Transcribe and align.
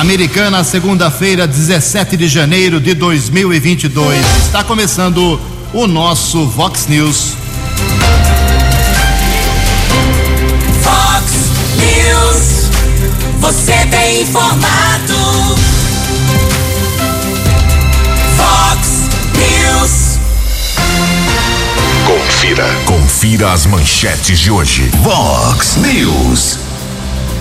Americana, 0.00 0.64
segunda-feira, 0.64 1.46
17 1.46 2.16
de 2.16 2.26
janeiro 2.26 2.80
de 2.80 2.94
2022. 2.94 4.18
Está 4.46 4.64
começando 4.64 5.38
o 5.74 5.86
nosso 5.86 6.46
Vox 6.46 6.86
News. 6.86 7.34
Vox 10.82 11.32
News. 11.76 12.70
Você 13.40 13.74
tem 13.90 14.22
informado. 14.22 15.14
Vox 18.38 19.10
News. 19.36 20.18
Confira. 22.06 22.66
Confira 22.86 23.52
as 23.52 23.66
manchetes 23.66 24.38
de 24.38 24.50
hoje. 24.50 24.90
Vox 25.02 25.76
News. 25.76 26.69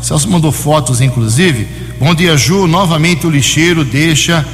O 0.00 0.04
Celso 0.04 0.28
mandou 0.28 0.50
fotos, 0.50 1.00
inclusive. 1.00 1.68
Bom 1.98 2.14
dia, 2.14 2.36
Ju. 2.36 2.66
Novamente 2.66 3.26
o 3.26 3.30
lixeiro 3.30 3.84
deixa 3.84 4.44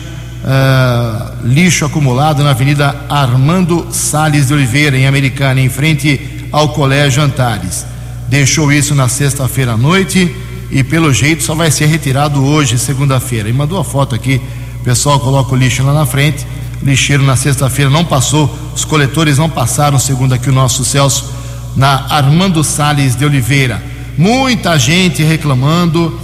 uh, 0.43 1.47
lixo 1.47 1.85
acumulado 1.85 2.43
na 2.43 2.51
Avenida 2.51 2.95
Armando 3.09 3.87
Sales 3.91 4.49
de 4.49 4.55
Oliveira, 4.55 4.99
em 4.99 5.07
Americana, 5.07 5.61
em 5.61 5.69
frente 5.69 6.21
ao 6.51 6.71
Colégio 6.71 7.23
Antares. 7.23 7.87
Deixou 8.29 8.73
isso 8.73 8.95
na 8.95 9.09
sexta-feira 9.09 9.73
à 9.73 9.77
noite 9.77 10.35
e, 10.71 10.83
pelo 10.83 11.13
jeito, 11.13 11.43
só 11.43 11.55
vai 11.55 11.71
ser 11.71 11.87
retirado 11.87 12.45
hoje, 12.45 12.79
segunda-feira. 12.79 13.49
E 13.49 13.53
mandou 13.53 13.79
a 13.79 13.85
foto 13.85 14.15
aqui. 14.15 14.41
O 14.81 14.85
pessoal 14.85 15.21
coloca 15.21 15.55
o 15.55 15.57
lixo 15.57 15.83
lá 15.83 15.95
na 15.95 16.05
frente 16.05 16.47
lixeiro 16.83 17.23
na 17.23 17.37
sexta-feira 17.37 17.91
não 17.91 18.05
passou, 18.05 18.55
os 18.75 18.85
coletores 18.85 19.39
não 19.39 19.49
passaram, 19.49 19.99
segundo 19.99 20.35
aqui 20.35 20.49
o 20.49 20.53
nosso 20.53 20.85
Celso, 20.85 21.33
na 21.77 22.07
Armando 22.11 22.63
Sales 22.63 23.15
de 23.17 23.25
Oliveira. 23.25 23.83
Muita 24.19 24.79
gente 24.79 25.23
reclamando 25.23 26.19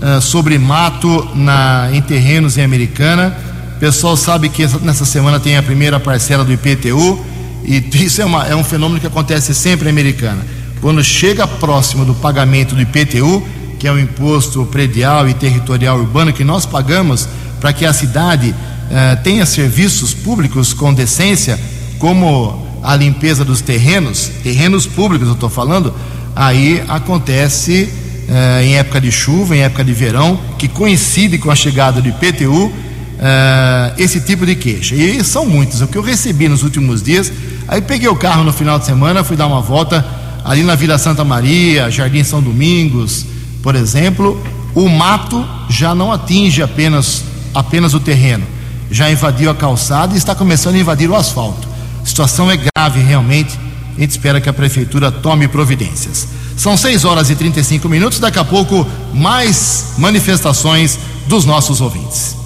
uh, 0.00 0.20
sobre 0.20 0.58
mato 0.58 1.28
na, 1.34 1.88
em 1.92 2.00
terrenos 2.00 2.56
em 2.56 2.62
Americana. 2.62 3.36
O 3.76 3.80
pessoal 3.80 4.16
sabe 4.16 4.48
que 4.48 4.62
essa, 4.62 4.78
nessa 4.78 5.04
semana 5.04 5.38
tem 5.40 5.56
a 5.56 5.62
primeira 5.62 6.00
parcela 6.00 6.44
do 6.44 6.52
IPTU, 6.52 7.24
e 7.64 7.84
isso 8.04 8.22
é, 8.22 8.24
uma, 8.24 8.46
é 8.46 8.56
um 8.56 8.64
fenômeno 8.64 9.00
que 9.00 9.06
acontece 9.06 9.54
sempre 9.54 9.88
em 9.88 9.90
Americana. 9.90 10.44
Quando 10.80 11.02
chega 11.02 11.46
próximo 11.46 12.04
do 12.04 12.14
pagamento 12.14 12.74
do 12.74 12.80
IPTU, 12.80 13.42
que 13.78 13.88
é 13.88 13.92
o 13.92 13.98
imposto 13.98 14.64
predial 14.66 15.28
e 15.28 15.34
territorial 15.34 15.98
urbano 15.98 16.32
que 16.32 16.44
nós 16.44 16.64
pagamos 16.64 17.28
para 17.60 17.72
que 17.72 17.84
a 17.84 17.92
cidade 17.92 18.54
eh, 18.94 19.16
tenha 19.16 19.44
serviços 19.44 20.14
públicos 20.14 20.72
com 20.72 20.94
decência, 20.94 21.58
como 21.98 22.64
a 22.80 22.94
limpeza 22.94 23.44
dos 23.44 23.60
terrenos, 23.60 24.30
terrenos 24.44 24.86
públicos 24.86 25.26
eu 25.26 25.34
estou 25.34 25.50
falando, 25.50 25.92
aí 26.36 26.80
acontece 26.86 27.92
eh, 28.28 28.62
em 28.64 28.76
época 28.76 29.00
de 29.00 29.10
chuva, 29.10 29.56
em 29.56 29.62
época 29.62 29.82
de 29.82 29.92
verão, 29.92 30.38
que 30.56 30.68
coincide 30.68 31.38
com 31.38 31.50
a 31.50 31.56
chegada 31.56 32.00
do 32.00 32.08
IPTU, 32.08 32.72
eh, 33.18 33.94
esse 33.98 34.20
tipo 34.20 34.46
de 34.46 34.54
queixa. 34.54 34.94
E 34.94 35.24
são 35.24 35.44
muitos, 35.44 35.80
o 35.80 35.88
que 35.88 35.98
eu 35.98 36.02
recebi 36.02 36.46
nos 36.46 36.62
últimos 36.62 37.02
dias. 37.02 37.32
Aí 37.66 37.80
peguei 37.80 38.06
o 38.06 38.14
carro 38.14 38.44
no 38.44 38.52
final 38.52 38.78
de 38.78 38.86
semana, 38.86 39.24
fui 39.24 39.36
dar 39.36 39.48
uma 39.48 39.60
volta 39.60 40.06
ali 40.44 40.62
na 40.62 40.76
Vila 40.76 40.98
Santa 40.98 41.24
Maria, 41.24 41.90
Jardim 41.90 42.22
São 42.22 42.40
Domingos, 42.40 43.26
por 43.60 43.74
exemplo, 43.74 44.40
o 44.72 44.88
mato 44.88 45.44
já 45.68 45.96
não 45.96 46.12
atinge 46.12 46.62
apenas, 46.62 47.24
apenas 47.52 47.92
o 47.92 47.98
terreno 47.98 48.53
já 48.90 49.10
invadiu 49.10 49.50
a 49.50 49.54
calçada 49.54 50.14
e 50.14 50.18
está 50.18 50.34
começando 50.34 50.76
a 50.76 50.78
invadir 50.78 51.10
o 51.10 51.16
asfalto. 51.16 51.66
A 52.02 52.06
situação 52.06 52.50
é 52.50 52.56
grave 52.56 53.00
realmente. 53.00 53.58
A 53.96 54.00
gente 54.00 54.10
espera 54.10 54.40
que 54.40 54.48
a 54.48 54.52
prefeitura 54.52 55.10
tome 55.10 55.48
providências. 55.48 56.28
São 56.56 56.76
6 56.76 57.04
horas 57.04 57.30
e 57.30 57.34
35 57.34 57.88
minutos. 57.88 58.18
Daqui 58.18 58.38
a 58.38 58.44
pouco, 58.44 58.86
mais 59.12 59.94
manifestações 59.98 60.98
dos 61.26 61.44
nossos 61.44 61.80
ouvintes. 61.80 62.36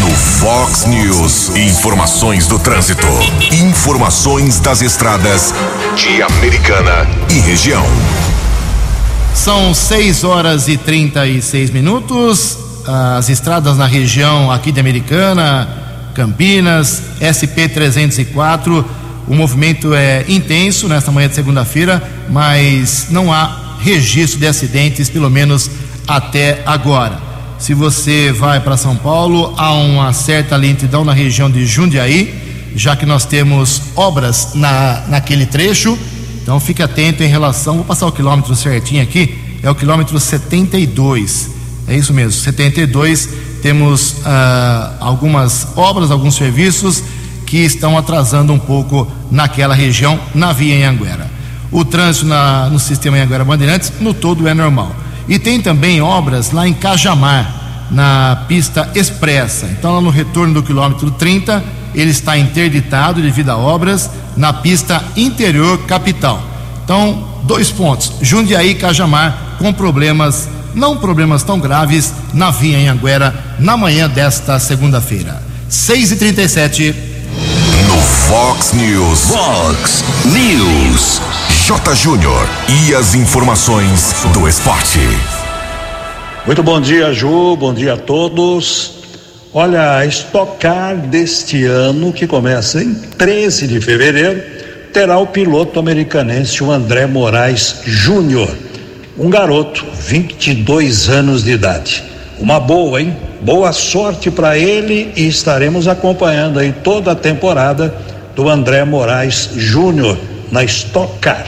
No 0.00 0.10
Fox 0.10 0.86
News, 0.86 1.50
informações 1.56 2.46
do 2.46 2.58
trânsito. 2.58 3.06
Informações 3.52 4.60
das 4.60 4.82
estradas 4.82 5.54
de 5.96 6.22
Americana 6.22 7.06
e 7.30 7.38
região. 7.40 7.84
São 9.34 9.72
6 9.74 10.24
horas 10.24 10.68
e 10.68 10.76
36 10.76 11.70
minutos 11.70 12.69
as 12.86 13.28
estradas 13.28 13.76
na 13.76 13.86
região 13.86 14.50
aqui 14.50 14.72
de 14.72 14.80
Americana, 14.80 15.68
Campinas, 16.14 17.02
SP 17.20 17.68
304. 17.68 18.84
O 19.28 19.34
movimento 19.34 19.94
é 19.94 20.24
intenso 20.28 20.88
nesta 20.88 21.12
manhã 21.12 21.28
de 21.28 21.34
segunda-feira, 21.34 22.02
mas 22.28 23.06
não 23.10 23.32
há 23.32 23.76
registro 23.80 24.40
de 24.40 24.46
acidentes, 24.46 25.08
pelo 25.08 25.30
menos 25.30 25.70
até 26.06 26.62
agora. 26.66 27.20
Se 27.58 27.74
você 27.74 28.32
vai 28.32 28.58
para 28.60 28.76
São 28.76 28.96
Paulo, 28.96 29.54
há 29.56 29.72
uma 29.72 30.12
certa 30.12 30.56
lentidão 30.56 31.04
na 31.04 31.12
região 31.12 31.50
de 31.50 31.66
Jundiaí, 31.66 32.72
já 32.74 32.96
que 32.96 33.04
nós 33.04 33.24
temos 33.24 33.82
obras 33.94 34.54
na, 34.54 35.04
naquele 35.08 35.46
trecho. 35.46 35.98
Então 36.42 36.58
fique 36.58 36.82
atento 36.82 37.22
em 37.22 37.26
relação, 37.26 37.76
vou 37.76 37.84
passar 37.84 38.06
o 38.06 38.12
quilômetro 38.12 38.56
certinho 38.56 39.02
aqui, 39.02 39.38
é 39.62 39.70
o 39.70 39.74
quilômetro 39.74 40.18
72. 40.18 41.59
É 41.90 41.96
isso 41.96 42.14
mesmo, 42.14 42.30
72. 42.30 43.28
Temos 43.60 44.18
ah, 44.24 44.92
algumas 45.00 45.66
obras, 45.76 46.12
alguns 46.12 46.36
serviços 46.36 47.02
que 47.44 47.58
estão 47.58 47.98
atrasando 47.98 48.52
um 48.52 48.58
pouco 48.60 49.10
naquela 49.28 49.74
região, 49.74 50.20
na 50.32 50.52
via 50.52 50.76
em 50.76 50.84
Anguera. 50.84 51.28
O 51.72 51.84
trânsito 51.84 52.26
na, 52.26 52.68
no 52.70 52.78
sistema 52.78 53.18
em 53.18 53.22
Anguera 53.22 53.44
Bandeirantes, 53.44 53.92
no 54.00 54.14
todo, 54.14 54.46
é 54.46 54.54
normal. 54.54 54.94
E 55.28 55.36
tem 55.36 55.60
também 55.60 56.00
obras 56.00 56.52
lá 56.52 56.66
em 56.68 56.72
Cajamar, 56.72 57.88
na 57.90 58.44
pista 58.46 58.88
expressa. 58.94 59.66
Então, 59.66 59.92
lá 59.92 60.00
no 60.00 60.10
retorno 60.10 60.54
do 60.54 60.62
quilômetro 60.62 61.10
30, 61.10 61.64
ele 61.92 62.12
está 62.12 62.38
interditado 62.38 63.20
devido 63.20 63.48
a 63.50 63.56
obras 63.56 64.08
na 64.36 64.52
pista 64.52 65.04
interior 65.16 65.76
capital. 65.86 66.40
Então, 66.84 67.28
dois 67.42 67.72
pontos. 67.72 68.12
Jundiaí 68.22 68.70
e 68.70 68.74
Cajamar 68.76 69.56
com 69.58 69.72
problemas, 69.72 70.48
não 70.74 70.96
problemas 70.96 71.42
tão 71.42 71.58
graves, 71.58 72.12
na 72.32 72.50
via 72.50 72.78
em 72.78 72.88
Anguera, 72.88 73.34
na 73.58 73.76
manhã 73.76 74.08
desta 74.08 74.58
segunda-feira. 74.58 75.42
6 75.68 76.12
e 76.12 76.16
37 76.16 76.94
No 77.86 77.96
Fox 77.96 78.72
News. 78.72 79.20
Fox 79.20 80.04
News. 80.24 81.20
J. 81.66 81.94
Júnior. 81.94 82.48
E 82.68 82.94
as 82.94 83.14
informações 83.14 84.14
do 84.32 84.48
esporte. 84.48 84.98
Muito 86.46 86.62
bom 86.62 86.80
dia, 86.80 87.12
Ju. 87.12 87.56
Bom 87.56 87.72
dia 87.72 87.94
a 87.94 87.96
todos. 87.96 89.00
Olha, 89.52 89.98
a 89.98 90.06
Stock 90.06 90.58
Car 90.58 90.96
deste 90.96 91.64
ano, 91.64 92.12
que 92.12 92.26
começa 92.26 92.82
em 92.82 92.94
13 92.94 93.66
de 93.66 93.80
fevereiro, 93.80 94.40
terá 94.92 95.18
o 95.18 95.26
piloto 95.26 95.78
americanense 95.78 96.62
o 96.62 96.70
André 96.70 97.06
Moraes 97.06 97.80
Júnior, 97.84 98.48
um 99.20 99.28
garoto, 99.28 99.84
22 100.00 101.10
anos 101.10 101.44
de 101.44 101.52
idade. 101.52 102.02
Uma 102.38 102.58
boa, 102.58 103.02
hein? 103.02 103.14
Boa 103.42 103.70
sorte 103.70 104.30
para 104.30 104.56
ele 104.56 105.12
e 105.14 105.28
estaremos 105.28 105.86
acompanhando 105.86 106.58
aí 106.58 106.72
toda 106.72 107.12
a 107.12 107.14
temporada 107.14 107.94
do 108.34 108.48
André 108.48 108.82
Moraes 108.82 109.50
Júnior 109.54 110.18
na 110.50 110.64
Stock 110.64 111.18
Car. 111.18 111.44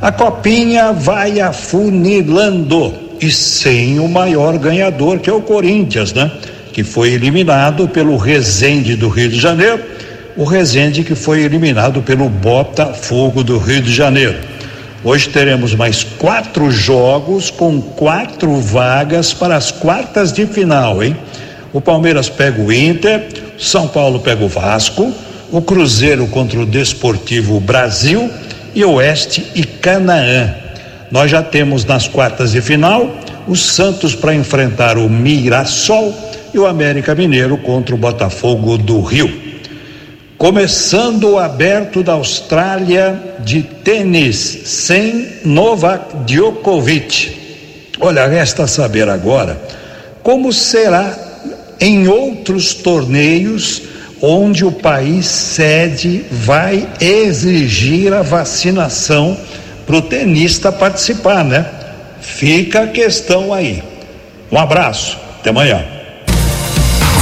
A 0.00 0.10
copinha 0.10 0.90
vai 0.90 1.38
afunilando 1.38 2.94
e 3.20 3.30
sem 3.30 4.00
o 4.00 4.08
maior 4.08 4.56
ganhador, 4.56 5.18
que 5.18 5.28
é 5.28 5.32
o 5.32 5.42
Corinthians, 5.42 6.14
né? 6.14 6.30
Que 6.72 6.82
foi 6.82 7.10
eliminado 7.10 7.86
pelo 7.88 8.16
Resende 8.16 8.96
do 8.96 9.10
Rio 9.10 9.28
de 9.28 9.38
Janeiro, 9.38 9.80
o 10.34 10.44
Resende 10.44 11.04
que 11.04 11.14
foi 11.14 11.42
eliminado 11.42 12.00
pelo 12.00 12.30
Botafogo 12.30 13.44
do 13.44 13.58
Rio 13.58 13.82
de 13.82 13.92
Janeiro. 13.92 14.55
Hoje 15.08 15.28
teremos 15.28 15.72
mais 15.72 16.02
quatro 16.02 16.68
jogos 16.68 17.48
com 17.48 17.80
quatro 17.80 18.56
vagas 18.56 19.32
para 19.32 19.54
as 19.54 19.70
quartas 19.70 20.32
de 20.32 20.44
final, 20.46 21.00
hein? 21.00 21.16
O 21.72 21.80
Palmeiras 21.80 22.28
pega 22.28 22.60
o 22.60 22.72
Inter, 22.72 23.24
São 23.56 23.86
Paulo 23.86 24.18
pega 24.18 24.44
o 24.44 24.48
Vasco, 24.48 25.14
o 25.52 25.62
Cruzeiro 25.62 26.26
contra 26.26 26.58
o 26.58 26.66
Desportivo 26.66 27.60
Brasil 27.60 28.28
e 28.74 28.84
Oeste 28.84 29.46
e 29.54 29.62
Canaã. 29.62 30.52
Nós 31.08 31.30
já 31.30 31.40
temos 31.40 31.84
nas 31.84 32.08
quartas 32.08 32.50
de 32.50 32.60
final 32.60 33.08
o 33.46 33.54
Santos 33.54 34.12
para 34.12 34.34
enfrentar 34.34 34.98
o 34.98 35.08
Mirassol 35.08 36.12
e 36.52 36.58
o 36.58 36.66
América 36.66 37.14
Mineiro 37.14 37.56
contra 37.58 37.94
o 37.94 37.98
Botafogo 37.98 38.76
do 38.76 39.00
Rio. 39.02 39.45
Começando 40.38 41.30
o 41.30 41.38
aberto 41.38 42.02
da 42.02 42.12
Austrália 42.12 43.36
de 43.38 43.62
tênis 43.62 44.36
sem 44.66 45.28
Novak 45.42 46.14
Djokovic. 46.26 47.34
Olha, 47.98 48.26
resta 48.26 48.66
saber 48.66 49.08
agora 49.08 49.58
como 50.22 50.52
será 50.52 51.16
em 51.80 52.06
outros 52.06 52.74
torneios 52.74 53.82
onde 54.20 54.62
o 54.62 54.72
país 54.72 55.24
sede 55.24 56.26
vai 56.30 56.86
exigir 57.00 58.12
a 58.12 58.20
vacinação 58.20 59.38
para 59.86 59.96
o 59.96 60.02
tenista 60.02 60.70
participar, 60.70 61.44
né? 61.44 61.64
Fica 62.20 62.82
a 62.82 62.88
questão 62.88 63.54
aí. 63.54 63.82
Um 64.52 64.58
abraço, 64.58 65.16
até 65.40 65.48
amanhã. 65.48 65.95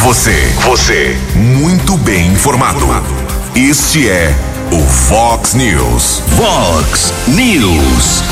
Você, 0.04 0.52
você, 0.66 1.18
muito 1.34 1.96
bem 1.96 2.30
informado. 2.32 2.84
Este 3.56 4.06
é 4.06 4.36
o 4.70 4.82
Fox 4.82 5.54
News. 5.54 6.20
Fox 6.36 7.10
News. 7.28 8.22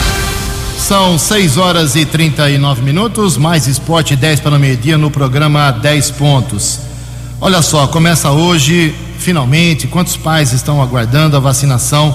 São 0.76 1.18
6 1.18 1.56
horas 1.56 1.96
e 1.96 2.04
39 2.04 2.82
minutos, 2.82 3.38
mais 3.38 3.66
esporte 3.66 4.14
10 4.14 4.40
para 4.40 4.56
o 4.56 4.58
meio-dia 4.58 4.98
no 4.98 5.10
programa 5.10 5.70
10 5.70 6.10
pontos. 6.10 6.78
Olha 7.40 7.62
só, 7.62 7.86
começa 7.86 8.30
hoje, 8.30 8.94
finalmente, 9.18 9.86
quantos 9.86 10.14
pais 10.14 10.52
estão 10.52 10.82
aguardando 10.82 11.38
a 11.38 11.40
vacinação 11.40 12.14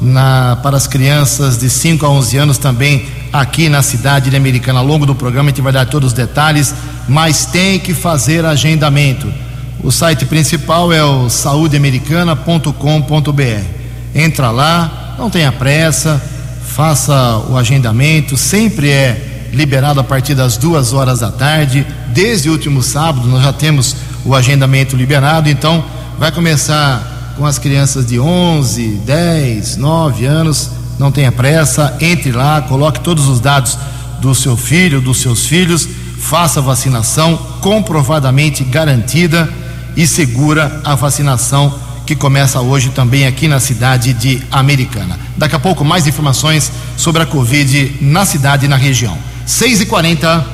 na, 0.00 0.60
para 0.62 0.76
as 0.76 0.86
crianças 0.86 1.58
de 1.58 1.68
5 1.68 2.06
a 2.06 2.08
11 2.08 2.36
anos 2.36 2.56
também 2.56 3.08
aqui 3.32 3.68
na 3.68 3.82
cidade 3.82 4.30
de 4.30 4.36
Americana. 4.36 4.80
Ao 4.80 4.86
longo 4.86 5.06
do 5.06 5.14
programa 5.14 5.48
a 5.48 5.52
gente 5.52 5.62
vai 5.62 5.72
dar 5.72 5.86
todos 5.86 6.08
os 6.08 6.12
detalhes, 6.12 6.74
mas 7.08 7.46
tem 7.46 7.78
que 7.78 7.94
fazer 7.94 8.44
agendamento. 8.44 9.32
O 9.82 9.90
site 9.90 10.26
principal 10.26 10.92
é 10.92 11.02
o 11.02 11.28
saudeamericana.com.br. 11.28 13.64
Entra 14.14 14.50
lá, 14.50 15.16
não 15.18 15.30
tenha 15.30 15.50
pressa, 15.50 16.22
faça 16.64 17.38
o 17.48 17.56
agendamento, 17.56 18.36
sempre 18.36 18.90
é 18.90 19.48
liberado 19.52 20.00
a 20.00 20.04
partir 20.04 20.34
das 20.34 20.56
duas 20.56 20.92
horas 20.92 21.20
da 21.20 21.30
tarde. 21.30 21.86
Desde 22.08 22.48
o 22.48 22.52
último 22.52 22.82
sábado 22.82 23.26
nós 23.26 23.42
já 23.42 23.52
temos 23.52 23.96
o 24.24 24.34
agendamento 24.34 24.94
liberado, 24.94 25.48
então 25.48 25.84
vai 26.18 26.30
começar 26.30 27.34
com 27.36 27.44
as 27.44 27.58
crianças 27.58 28.06
de 28.06 28.20
11, 28.20 29.00
10, 29.04 29.76
9 29.78 30.26
anos. 30.26 30.81
Não 31.02 31.10
tenha 31.10 31.32
pressa, 31.32 31.96
entre 32.00 32.30
lá, 32.30 32.62
coloque 32.62 33.00
todos 33.00 33.26
os 33.26 33.40
dados 33.40 33.76
do 34.20 34.32
seu 34.36 34.56
filho, 34.56 35.00
dos 35.00 35.20
seus 35.20 35.44
filhos, 35.44 35.88
faça 36.16 36.60
a 36.60 36.62
vacinação 36.62 37.36
comprovadamente 37.60 38.62
garantida 38.62 39.52
e 39.96 40.06
segura 40.06 40.80
a 40.84 40.94
vacinação 40.94 41.74
que 42.06 42.14
começa 42.14 42.60
hoje 42.60 42.90
também 42.90 43.26
aqui 43.26 43.48
na 43.48 43.58
cidade 43.58 44.12
de 44.12 44.40
Americana. 44.48 45.18
Daqui 45.36 45.56
a 45.56 45.58
pouco 45.58 45.84
mais 45.84 46.06
informações 46.06 46.70
sobre 46.96 47.20
a 47.20 47.26
Covid 47.26 47.96
na 48.00 48.24
cidade 48.24 48.66
e 48.66 48.68
na 48.68 48.76
região. 48.76 49.18
6 49.44 49.80
e 49.80 49.86
40 49.86 50.46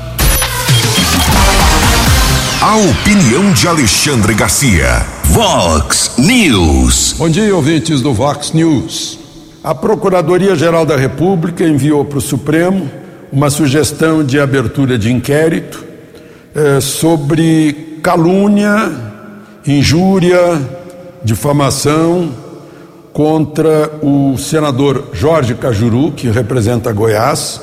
A 2.63 2.77
opinião 2.77 3.53
de 3.53 3.69
Alexandre 3.69 4.33
Garcia. 4.33 5.07
Vox 5.25 6.13
News. 6.17 7.17
Bom 7.19 7.29
dia, 7.29 7.55
ouvintes 7.55 8.01
do 8.01 8.15
Vox 8.15 8.53
News. 8.53 9.28
A 9.63 9.75
Procuradoria-Geral 9.75 10.87
da 10.87 10.97
República 10.97 11.67
enviou 11.67 12.05
para 12.05 12.19
o 12.19 12.23
Supremo 12.23 12.89
uma 13.33 13.51
sugestão 13.51 14.23
de 14.25 14.39
abertura 14.39 14.97
de 14.97 15.13
inquérito 15.13 15.85
eh, 16.55 16.81
sobre 16.81 17.99
calúnia, 18.01 18.91
injúria, 19.67 20.39
difamação 21.25 22.31
contra 23.13 23.91
o 24.01 24.39
senador 24.39 25.09
Jorge 25.13 25.57
Cajuru, 25.57 26.13
que 26.13 26.31
representa 26.31 26.93
Goiás, 26.93 27.61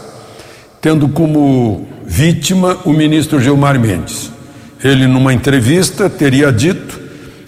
tendo 0.82 1.08
como 1.08 1.88
vítima 2.06 2.78
o 2.84 2.92
ministro 2.92 3.40
Gilmar 3.40 3.80
Mendes. 3.80 4.30
Ele, 4.84 5.08
numa 5.08 5.34
entrevista, 5.34 6.10
teria 6.10 6.52
dito 6.52 6.85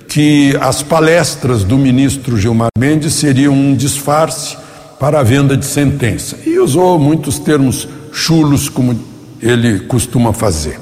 que 0.07 0.57
as 0.61 0.81
palestras 0.81 1.63
do 1.63 1.77
ministro 1.77 2.37
Gilmar 2.37 2.69
Mendes 2.77 3.13
seriam 3.13 3.53
um 3.53 3.75
disfarce 3.75 4.57
para 4.99 5.19
a 5.19 5.23
venda 5.23 5.55
de 5.55 5.65
sentença. 5.65 6.37
E 6.45 6.57
usou 6.59 6.97
muitos 6.97 7.37
termos 7.39 7.87
chulos, 8.11 8.69
como 8.69 8.99
ele 9.41 9.81
costuma 9.81 10.33
fazer. 10.33 10.79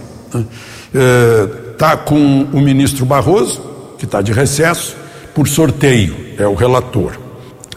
Está 1.74 1.98
com 1.98 2.48
o 2.54 2.62
ministro 2.62 3.06
Barroso, 3.06 3.62
que 3.98 4.06
está 4.06 4.22
de 4.22 4.32
recesso, 4.32 4.96
por 5.34 5.48
sorteio, 5.48 6.16
é 6.38 6.48
o 6.48 6.54
relator. 6.54 7.18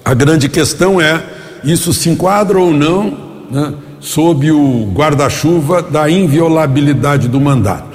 A 0.05 0.15
grande 0.15 0.49
questão 0.49 1.01
é: 1.01 1.23
isso 1.65 1.93
se 1.93 2.09
enquadra 2.09 2.59
ou 2.59 2.73
não 2.73 3.17
né, 3.51 3.75
sob 3.99 4.51
o 4.53 4.93
guarda-chuva 4.95 5.83
da 5.83 6.09
inviolabilidade 6.09 7.27
do 7.27 7.41
mandato? 7.41 7.88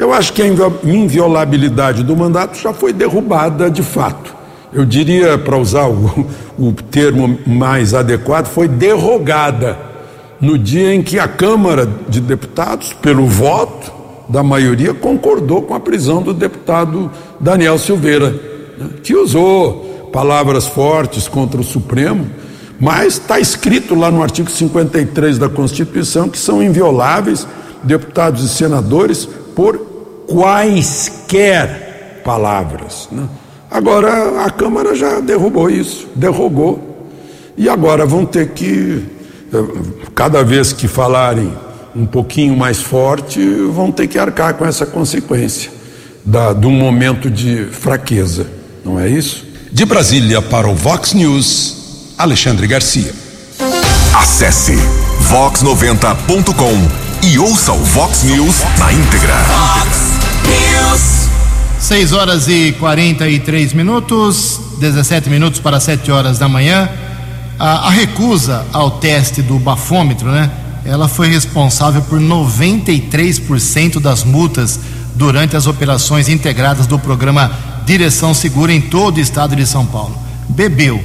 Eu 0.00 0.14
acho 0.14 0.32
que 0.32 0.40
a 0.40 0.46
inviolabilidade 0.82 2.02
do 2.02 2.16
mandato 2.16 2.58
já 2.58 2.72
foi 2.72 2.90
derrubada 2.90 3.70
de 3.70 3.82
fato. 3.82 4.34
Eu 4.72 4.86
diria, 4.86 5.36
para 5.36 5.58
usar 5.58 5.90
o, 5.90 6.26
o 6.58 6.72
termo 6.72 7.38
mais 7.46 7.92
adequado, 7.92 8.46
foi 8.46 8.66
derrogada 8.66 9.76
no 10.40 10.58
dia 10.58 10.94
em 10.94 11.02
que 11.02 11.18
a 11.18 11.28
Câmara 11.28 11.86
de 12.08 12.18
Deputados, 12.18 12.94
pelo 12.94 13.26
voto 13.26 13.92
da 14.26 14.42
maioria, 14.42 14.94
concordou 14.94 15.60
com 15.60 15.74
a 15.74 15.80
prisão 15.80 16.22
do 16.22 16.32
deputado 16.32 17.10
Daniel 17.38 17.78
Silveira, 17.78 18.30
né, 18.78 18.88
que 19.02 19.14
usou 19.14 20.08
palavras 20.10 20.66
fortes 20.66 21.28
contra 21.28 21.60
o 21.60 21.64
Supremo, 21.64 22.26
Mas 22.80 23.18
está 23.18 23.38
escrito 23.38 23.94
lá 23.94 24.10
no 24.10 24.22
artigo 24.22 24.50
53 24.50 25.36
da 25.36 25.50
Constituição 25.50 26.30
que 26.30 26.38
são 26.38 26.62
invioláveis 26.62 27.46
deputados 27.84 28.42
e 28.42 28.48
senadores 28.48 29.28
por 29.54 29.89
quaisquer 30.30 32.22
palavras. 32.24 33.08
Né? 33.10 33.28
Agora 33.68 34.44
a 34.44 34.50
Câmara 34.50 34.94
já 34.94 35.18
derrubou 35.18 35.68
isso, 35.68 36.08
derrogou. 36.14 37.08
E 37.56 37.68
agora 37.68 38.06
vão 38.06 38.24
ter 38.24 38.50
que, 38.50 39.04
eh, 39.52 39.64
cada 40.14 40.44
vez 40.44 40.72
que 40.72 40.86
falarem 40.86 41.52
um 41.94 42.06
pouquinho 42.06 42.56
mais 42.56 42.80
forte, 42.80 43.40
vão 43.72 43.90
ter 43.90 44.06
que 44.06 44.18
arcar 44.18 44.54
com 44.54 44.64
essa 44.64 44.86
consequência 44.86 45.70
da, 46.24 46.52
de 46.52 46.66
um 46.66 46.72
momento 46.72 47.28
de 47.28 47.66
fraqueza, 47.66 48.46
não 48.84 48.98
é 48.98 49.08
isso? 49.08 49.46
De 49.72 49.84
Brasília 49.84 50.40
para 50.40 50.68
o 50.68 50.74
Vox 50.74 51.12
News, 51.12 52.14
Alexandre 52.16 52.66
Garcia. 52.66 53.12
Acesse 54.14 54.76
vox90.com 55.28 57.26
e 57.26 57.38
ouça 57.38 57.72
o 57.72 57.78
Vox 57.78 58.22
News 58.22 58.62
na 58.78 58.92
íntegra. 58.92 59.34
Fox 59.34 60.09
News. 60.50 61.28
6 61.78 62.12
horas 62.12 62.48
e 62.48 62.72
43 62.78 63.72
minutos, 63.72 64.60
17 64.78 65.30
minutos 65.30 65.60
para 65.60 65.78
7 65.80 66.10
horas 66.10 66.38
da 66.38 66.48
manhã. 66.48 66.88
A, 67.58 67.88
a 67.88 67.90
recusa 67.90 68.66
ao 68.72 68.92
teste 68.92 69.42
do 69.42 69.58
bafômetro, 69.58 70.30
né? 70.30 70.50
Ela 70.84 71.08
foi 71.08 71.28
responsável 71.28 72.02
por 72.02 72.18
93% 72.18 74.00
das 74.00 74.24
multas 74.24 74.80
durante 75.14 75.56
as 75.56 75.66
operações 75.66 76.28
integradas 76.28 76.86
do 76.86 76.98
programa 76.98 77.50
Direção 77.84 78.32
Segura 78.34 78.72
em 78.72 78.80
todo 78.80 79.18
o 79.18 79.20
estado 79.20 79.54
de 79.54 79.66
São 79.66 79.84
Paulo. 79.84 80.16
Bebeu, 80.48 81.02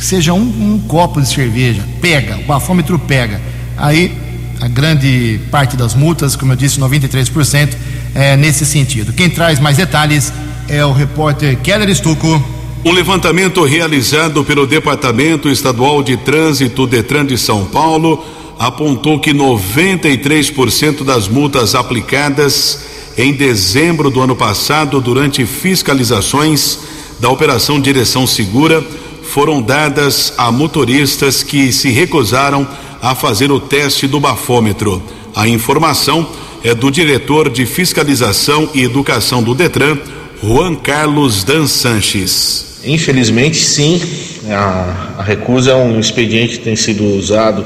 seja 0.00 0.32
um, 0.32 0.40
um 0.40 0.80
copo 0.86 1.20
de 1.20 1.28
cerveja, 1.28 1.82
pega, 2.00 2.38
o 2.38 2.44
bafômetro 2.44 2.98
pega. 2.98 3.40
Aí 3.76 4.18
a 4.60 4.68
grande 4.68 5.40
parte 5.50 5.76
das 5.76 5.94
multas, 5.94 6.36
como 6.36 6.52
eu 6.52 6.56
disse, 6.56 6.78
93%, 6.78 7.74
é 8.14 8.36
nesse 8.36 8.64
sentido. 8.66 9.12
Quem 9.12 9.30
traz 9.30 9.58
mais 9.58 9.76
detalhes 9.76 10.32
é 10.68 10.84
o 10.84 10.92
repórter 10.92 11.58
Keller 11.58 11.88
Estocco. 11.88 12.42
Um 12.84 12.92
levantamento 12.92 13.62
realizado 13.64 14.44
pelo 14.44 14.66
Departamento 14.66 15.48
Estadual 15.48 16.02
de 16.02 16.16
Trânsito 16.16 16.86
Detran 16.86 17.24
de 17.24 17.38
São 17.38 17.64
Paulo 17.66 18.24
apontou 18.58 19.20
que 19.20 19.32
93% 19.32 21.04
das 21.04 21.28
multas 21.28 21.74
aplicadas 21.74 22.80
em 23.16 23.32
dezembro 23.32 24.10
do 24.10 24.20
ano 24.20 24.34
passado 24.34 25.00
durante 25.00 25.44
fiscalizações 25.46 26.78
da 27.20 27.28
Operação 27.28 27.80
Direção 27.80 28.26
Segura 28.26 28.84
foram 29.22 29.62
dadas 29.62 30.34
a 30.36 30.50
motoristas 30.50 31.42
que 31.42 31.72
se 31.72 31.90
recusaram 31.90 32.66
a 33.00 33.14
fazer 33.14 33.50
o 33.50 33.60
teste 33.60 34.06
do 34.06 34.20
bafômetro. 34.20 35.02
A 35.34 35.48
informação 35.48 36.28
é 36.64 36.74
do 36.74 36.90
diretor 36.90 37.50
de 37.50 37.66
Fiscalização 37.66 38.70
e 38.74 38.82
Educação 38.82 39.42
do 39.42 39.54
Detran, 39.54 39.98
Juan 40.42 40.74
Carlos 40.76 41.44
Dan 41.44 41.66
Sanches. 41.66 42.80
Infelizmente, 42.84 43.56
sim, 43.56 44.00
a, 44.48 45.14
a 45.18 45.22
recusa 45.22 45.72
é 45.72 45.74
um 45.74 45.98
expediente 45.98 46.58
que 46.58 46.64
tem 46.64 46.76
sido 46.76 47.04
usado 47.16 47.64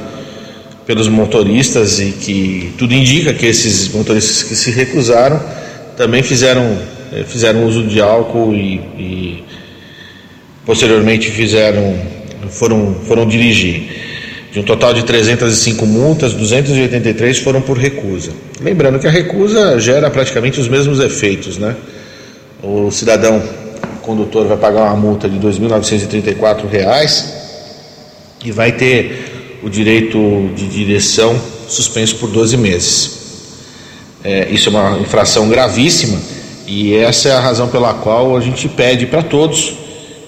pelos 0.86 1.08
motoristas 1.08 1.98
e 2.00 2.12
que 2.12 2.72
tudo 2.78 2.94
indica 2.94 3.34
que 3.34 3.46
esses 3.46 3.88
motoristas 3.88 4.42
que 4.42 4.54
se 4.54 4.70
recusaram 4.70 5.42
também 5.96 6.22
fizeram, 6.22 6.78
eh, 7.12 7.24
fizeram 7.24 7.64
uso 7.66 7.82
de 7.82 8.00
álcool 8.00 8.54
e, 8.54 8.74
e 8.98 9.44
posteriormente 10.64 11.30
fizeram 11.30 12.16
foram, 12.50 12.94
foram 13.06 13.26
dirigir. 13.26 14.15
De 14.56 14.60
um 14.60 14.64
total 14.64 14.94
de 14.94 15.04
305 15.04 15.84
multas, 15.84 16.32
283 16.32 17.40
foram 17.40 17.60
por 17.60 17.76
recusa. 17.76 18.32
Lembrando 18.58 18.98
que 18.98 19.06
a 19.06 19.10
recusa 19.10 19.78
gera 19.78 20.08
praticamente 20.08 20.58
os 20.58 20.66
mesmos 20.66 20.98
efeitos, 20.98 21.58
né? 21.58 21.76
O 22.62 22.90
cidadão 22.90 23.36
o 23.36 24.00
condutor 24.00 24.46
vai 24.46 24.56
pagar 24.56 24.84
uma 24.84 24.96
multa 24.96 25.28
de 25.28 25.36
R$ 25.36 25.46
2.934 25.46 27.24
e 28.46 28.50
vai 28.50 28.72
ter 28.72 29.58
o 29.62 29.68
direito 29.68 30.48
de 30.56 30.66
direção 30.68 31.38
suspenso 31.68 32.16
por 32.16 32.30
12 32.30 32.56
meses. 32.56 33.10
É, 34.24 34.48
isso 34.48 34.70
é 34.70 34.72
uma 34.72 34.98
infração 35.00 35.50
gravíssima 35.50 36.18
e 36.66 36.94
essa 36.94 37.28
é 37.28 37.32
a 37.32 37.40
razão 37.40 37.68
pela 37.68 37.92
qual 37.92 38.34
a 38.34 38.40
gente 38.40 38.70
pede 38.70 39.04
para 39.04 39.22
todos 39.22 39.74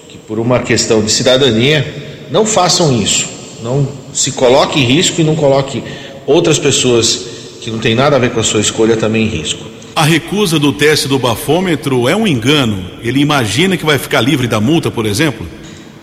que, 0.07 0.19
por 0.19 0.37
uma 0.37 0.59
questão 0.59 1.01
de 1.01 1.11
cidadania, 1.11 1.83
não 2.29 2.45
façam 2.45 2.95
isso. 2.95 3.28
Não 3.63 3.87
se 4.13 4.31
coloque 4.31 4.79
em 4.79 4.83
risco 4.83 5.21
e 5.21 5.23
não 5.23 5.35
coloque 5.35 5.83
outras 6.25 6.57
pessoas 6.59 7.25
que 7.61 7.69
não 7.69 7.79
tem 7.79 7.95
nada 7.95 8.15
a 8.15 8.19
ver 8.19 8.31
com 8.31 8.39
a 8.39 8.43
sua 8.43 8.61
escolha 8.61 8.95
também 8.95 9.25
em 9.25 9.29
risco. 9.29 9.65
A 9.95 10.03
recusa 10.03 10.57
do 10.57 10.71
teste 10.71 11.07
do 11.07 11.19
bafômetro 11.19 12.07
é 12.07 12.15
um 12.15 12.25
engano. 12.25 12.85
Ele 13.03 13.19
imagina 13.19 13.75
que 13.75 13.85
vai 13.85 13.97
ficar 13.97 14.21
livre 14.21 14.47
da 14.47 14.61
multa, 14.61 14.89
por 14.89 15.05
exemplo? 15.05 15.45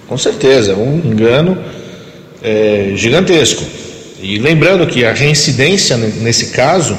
Com 0.06 0.18
certeza, 0.18 0.72
é 0.72 0.76
um 0.76 0.98
engano 0.98 1.56
é, 2.42 2.92
gigantesco. 2.94 3.64
E 4.20 4.38
lembrando 4.38 4.86
que 4.86 5.04
a 5.04 5.12
reincidência 5.12 5.96
nesse 5.96 6.50
caso 6.50 6.96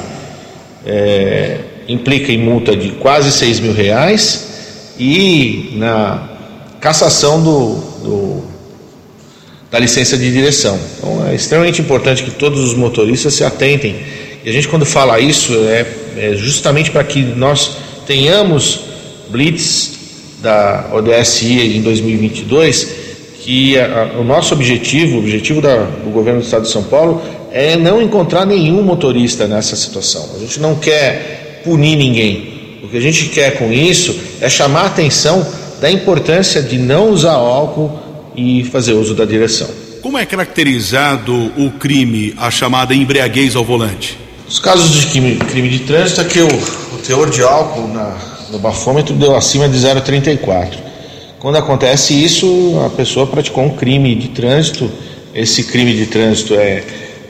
é, 0.84 1.60
implica 1.88 2.32
em 2.32 2.38
multa 2.38 2.76
de 2.76 2.90
quase 2.90 3.30
6 3.32 3.60
mil 3.60 3.72
reais 3.72 4.94
e 4.98 5.70
na 5.74 6.28
cassação 6.80 7.42
do, 7.42 7.74
do 8.02 8.44
da 9.70 9.78
licença 9.78 10.16
de 10.16 10.32
direção. 10.32 10.78
Então 10.98 11.26
é 11.26 11.34
extremamente 11.34 11.80
importante 11.80 12.22
que 12.22 12.30
todos 12.30 12.60
os 12.60 12.74
motoristas 12.74 13.34
se 13.34 13.44
atentem. 13.44 13.96
E 14.44 14.48
a 14.48 14.52
gente, 14.52 14.68
quando 14.68 14.86
fala 14.86 15.20
isso, 15.20 15.52
é, 15.68 15.86
é 16.16 16.36
justamente 16.36 16.90
para 16.90 17.04
que 17.04 17.22
nós 17.22 17.76
tenhamos 18.06 18.80
blitz 19.28 19.98
da 20.40 20.90
ODSI 20.92 21.76
em 21.76 21.82
2022, 21.82 22.88
que 23.40 23.78
a, 23.78 24.12
a, 24.14 24.20
o 24.20 24.24
nosso 24.24 24.54
objetivo, 24.54 25.16
o 25.16 25.18
objetivo 25.18 25.60
da, 25.60 25.76
do 25.76 26.10
governo 26.10 26.40
do 26.40 26.44
estado 26.44 26.62
de 26.62 26.70
São 26.70 26.84
Paulo, 26.84 27.20
é 27.52 27.76
não 27.76 28.00
encontrar 28.00 28.46
nenhum 28.46 28.82
motorista 28.82 29.46
nessa 29.46 29.76
situação. 29.76 30.30
A 30.36 30.38
gente 30.38 30.60
não 30.60 30.76
quer 30.76 31.60
punir 31.64 31.96
ninguém. 31.96 32.80
O 32.82 32.88
que 32.88 32.96
a 32.96 33.00
gente 33.00 33.26
quer 33.26 33.58
com 33.58 33.72
isso 33.72 34.16
é 34.40 34.48
chamar 34.48 34.82
a 34.82 34.86
atenção 34.86 35.46
da 35.80 35.90
importância 35.90 36.62
de 36.62 36.78
não 36.78 37.10
usar 37.10 37.32
álcool 37.32 38.07
e 38.38 38.64
fazer 38.64 38.92
uso 38.92 39.14
da 39.14 39.24
direção. 39.24 39.68
Como 40.00 40.16
é 40.16 40.24
caracterizado 40.24 41.34
o 41.56 41.72
crime, 41.72 42.32
a 42.36 42.50
chamada 42.50 42.94
embriaguez 42.94 43.56
ao 43.56 43.64
volante? 43.64 44.16
Os 44.48 44.60
casos 44.60 44.90
de 44.90 45.06
crime, 45.08 45.36
crime 45.36 45.68
de 45.68 45.80
trânsito 45.80 46.20
é 46.20 46.24
que 46.24 46.40
o, 46.40 46.46
o 46.46 46.98
teor 47.04 47.28
de 47.28 47.42
álcool 47.42 47.88
na, 47.88 48.16
no 48.50 48.58
bafômetro 48.58 49.14
deu 49.14 49.36
acima 49.36 49.68
de 49.68 49.76
0,34. 49.76 50.78
Quando 51.38 51.56
acontece 51.56 52.14
isso, 52.14 52.80
a 52.86 52.90
pessoa 52.90 53.26
praticou 53.26 53.64
um 53.64 53.76
crime 53.76 54.14
de 54.14 54.28
trânsito. 54.28 54.90
Esse 55.34 55.64
crime 55.64 55.94
de 55.94 56.06
trânsito 56.06 56.54
é 56.54 56.82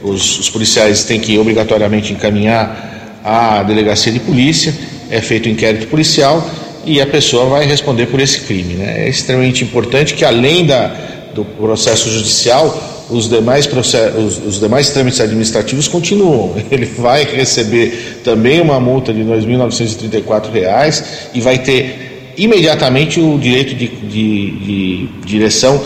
os, 0.03 0.39
os 0.39 0.51
policiais 0.51 1.05
têm 1.05 1.19
que 1.19 1.39
obrigatoriamente 1.39 2.13
encaminhar 2.13 3.21
à 3.25 3.63
delegacia 3.63 4.13
de 4.13 4.21
polícia, 4.21 4.75
é 5.11 5.21
feito 5.21 5.49
um 5.49 5.53
inquérito 5.53 5.89
policial 5.89 6.49
e 6.89 7.01
a 7.01 7.07
pessoa 7.07 7.47
vai 7.47 7.67
responder 7.67 8.07
por 8.07 8.19
esse 8.21 8.41
crime. 8.41 8.75
Né? 8.75 9.05
É 9.07 9.09
extremamente 9.09 9.63
importante 9.63 10.15
que, 10.15 10.25
além 10.25 10.67
da, 10.67 10.89
do 11.35 11.45
processo 11.45 12.11
judicial, 12.11 13.07
os 13.11 13.29
demais, 13.29 13.67
processos, 13.67 14.39
os, 14.39 14.39
os 14.47 14.61
demais 14.61 14.91
trâmites 14.91 15.21
administrativos 15.21 15.87
continuam. 15.89 16.57
Ele 16.71 16.87
vai 16.87 17.25
receber 17.25 18.21
também 18.25 18.61
uma 18.61 18.79
multa 18.81 19.13
de 19.13 19.23
R$ 19.23 19.37
2.934 19.37 21.05
e 21.35 21.41
vai 21.41 21.59
ter 21.59 22.35
imediatamente 22.37 23.21
o 23.21 23.39
direito 23.39 23.75
de, 23.75 23.89
de, 23.89 24.51
de 24.51 25.09
direção 25.25 25.85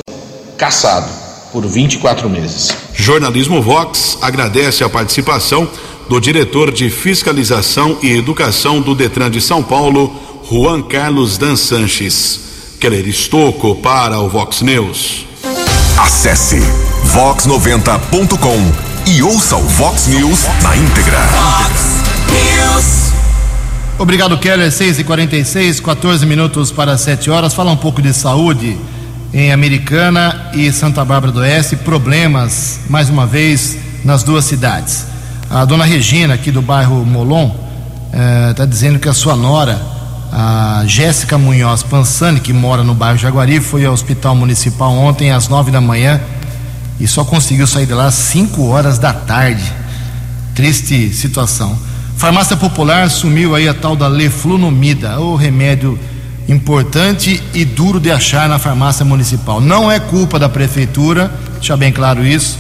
cassado 0.56 1.08
por 1.50 1.66
24 1.66 2.28
meses. 2.30 2.70
Jornalismo 2.94 3.60
Vox 3.60 4.18
agradece 4.20 4.84
a 4.84 4.88
participação 4.88 5.68
do 6.08 6.20
diretor 6.20 6.70
de 6.70 6.90
Fiscalização 6.90 7.98
e 8.02 8.10
Educação 8.12 8.80
do 8.80 8.94
Detran 8.94 9.30
de 9.30 9.40
São 9.40 9.62
Paulo, 9.62 10.12
Juan 10.52 10.82
Carlos 10.82 11.38
Dan 11.38 11.56
Sanches. 11.56 12.38
Keller 12.78 13.08
Estocco 13.08 13.74
para 13.76 14.20
o 14.20 14.28
Vox 14.28 14.60
News. 14.60 15.24
Acesse 15.98 16.60
vox90.com 17.06 19.10
e 19.10 19.22
ouça 19.22 19.56
o 19.56 19.62
Vox 19.62 20.08
News 20.08 20.40
na 20.62 20.76
íntegra. 20.76 21.18
Fox 21.20 22.02
News. 22.28 23.12
Obrigado, 23.98 24.36
Keller. 24.36 24.70
6 24.70 24.98
e 24.98 25.04
46 25.04 25.80
14 25.80 26.26
minutos 26.26 26.70
para 26.70 26.98
7 26.98 27.30
horas. 27.30 27.54
Fala 27.54 27.70
um 27.70 27.76
pouco 27.78 28.02
de 28.02 28.12
saúde 28.12 28.76
em 29.32 29.52
Americana 29.52 30.50
e 30.52 30.70
Santa 30.70 31.02
Bárbara 31.02 31.32
do 31.32 31.40
Oeste. 31.40 31.76
Problemas, 31.76 32.80
mais 32.90 33.08
uma 33.08 33.26
vez, 33.26 33.78
nas 34.04 34.22
duas 34.22 34.44
cidades. 34.44 35.06
A 35.48 35.64
dona 35.64 35.86
Regina, 35.86 36.34
aqui 36.34 36.50
do 36.50 36.60
bairro 36.60 37.06
Molon, 37.06 37.50
está 38.50 38.66
dizendo 38.66 38.98
que 38.98 39.08
a 39.08 39.14
sua 39.14 39.34
nora 39.34 39.91
a 40.32 40.84
Jéssica 40.86 41.36
Munhoz 41.36 41.82
Pansani, 41.82 42.40
que 42.40 42.54
mora 42.54 42.82
no 42.82 42.94
bairro 42.94 43.18
Jaguari, 43.18 43.60
foi 43.60 43.84
ao 43.84 43.92
hospital 43.92 44.34
municipal 44.34 44.90
ontem 44.90 45.30
às 45.30 45.46
nove 45.46 45.70
da 45.70 45.80
manhã 45.80 46.18
e 46.98 47.06
só 47.06 47.22
conseguiu 47.22 47.66
sair 47.66 47.84
de 47.84 47.92
lá 47.92 48.06
às 48.06 48.14
5 48.14 48.66
horas 48.66 48.98
da 48.98 49.12
tarde. 49.12 49.62
Triste 50.54 51.12
situação. 51.12 51.76
Farmácia 52.16 52.56
Popular 52.56 53.10
sumiu 53.10 53.54
aí 53.54 53.68
a 53.68 53.74
tal 53.74 53.94
da 53.94 54.08
Leflunomida, 54.08 55.20
o 55.20 55.36
remédio 55.36 55.98
importante 56.48 57.42
e 57.52 57.64
duro 57.64 58.00
de 58.00 58.10
achar 58.10 58.48
na 58.48 58.58
farmácia 58.58 59.04
municipal. 59.04 59.60
Não 59.60 59.92
é 59.92 60.00
culpa 60.00 60.38
da 60.38 60.48
prefeitura, 60.48 61.30
deixa 61.54 61.76
bem 61.76 61.92
claro 61.92 62.24
isso. 62.24 62.58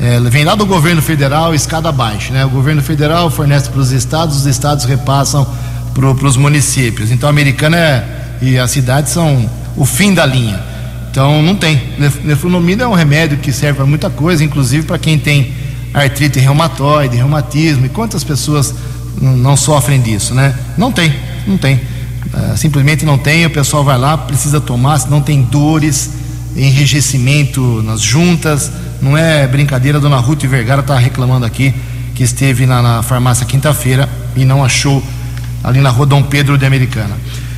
É, 0.00 0.20
vem 0.20 0.44
lá 0.44 0.54
do 0.54 0.66
governo 0.66 1.00
federal, 1.00 1.54
escada 1.54 1.88
abaixo, 1.88 2.32
né? 2.32 2.44
O 2.44 2.50
governo 2.50 2.82
federal 2.82 3.30
fornece 3.30 3.70
para 3.70 3.80
os 3.80 3.92
estados, 3.92 4.38
os 4.38 4.46
estados 4.46 4.84
repassam 4.84 5.46
para 6.00 6.28
os 6.28 6.36
municípios. 6.36 7.10
Então 7.10 7.28
Americana 7.28 7.76
é, 7.76 8.04
e 8.42 8.58
a 8.58 8.68
cidade 8.68 9.08
são 9.08 9.48
o 9.76 9.86
fim 9.86 10.12
da 10.12 10.26
linha. 10.26 10.60
Então 11.10 11.42
não 11.42 11.56
tem. 11.56 11.80
Nefronomida 12.22 12.84
é 12.84 12.86
um 12.86 12.92
remédio 12.92 13.38
que 13.38 13.50
serve 13.50 13.78
para 13.78 13.86
muita 13.86 14.10
coisa, 14.10 14.44
inclusive 14.44 14.86
para 14.86 14.98
quem 14.98 15.18
tem 15.18 15.54
artrite 15.94 16.38
reumatoide, 16.38 17.16
reumatismo. 17.16 17.86
E 17.86 17.88
quantas 17.88 18.22
pessoas 18.22 18.74
não 19.20 19.56
sofrem 19.56 20.00
disso, 20.00 20.34
né? 20.34 20.54
Não 20.76 20.92
tem, 20.92 21.14
não 21.46 21.56
tem. 21.56 21.76
Uh, 21.76 22.56
simplesmente 22.56 23.06
não 23.06 23.16
tem. 23.16 23.46
O 23.46 23.50
pessoal 23.50 23.82
vai 23.82 23.96
lá, 23.96 24.18
precisa 24.18 24.60
tomar, 24.60 24.98
se 24.98 25.08
não 25.08 25.22
tem 25.22 25.40
dores, 25.40 26.10
enrijecimento 26.54 27.82
nas 27.82 28.02
juntas. 28.02 28.70
Não 29.00 29.16
é 29.16 29.46
brincadeira. 29.46 29.96
A 29.96 30.00
dona 30.00 30.18
Ruth 30.18 30.44
Vergara 30.44 30.82
está 30.82 30.98
reclamando 30.98 31.46
aqui 31.46 31.74
que 32.14 32.22
esteve 32.22 32.66
na, 32.66 32.82
na 32.82 33.02
farmácia 33.02 33.46
quinta-feira 33.46 34.08
e 34.36 34.44
não 34.44 34.62
achou 34.62 35.02
ali 35.66 35.80
na 35.80 35.90
rua 35.90 36.06
Dom 36.06 36.22
Pedro 36.22 36.56
de 36.56 36.64
Americana. 36.64 37.16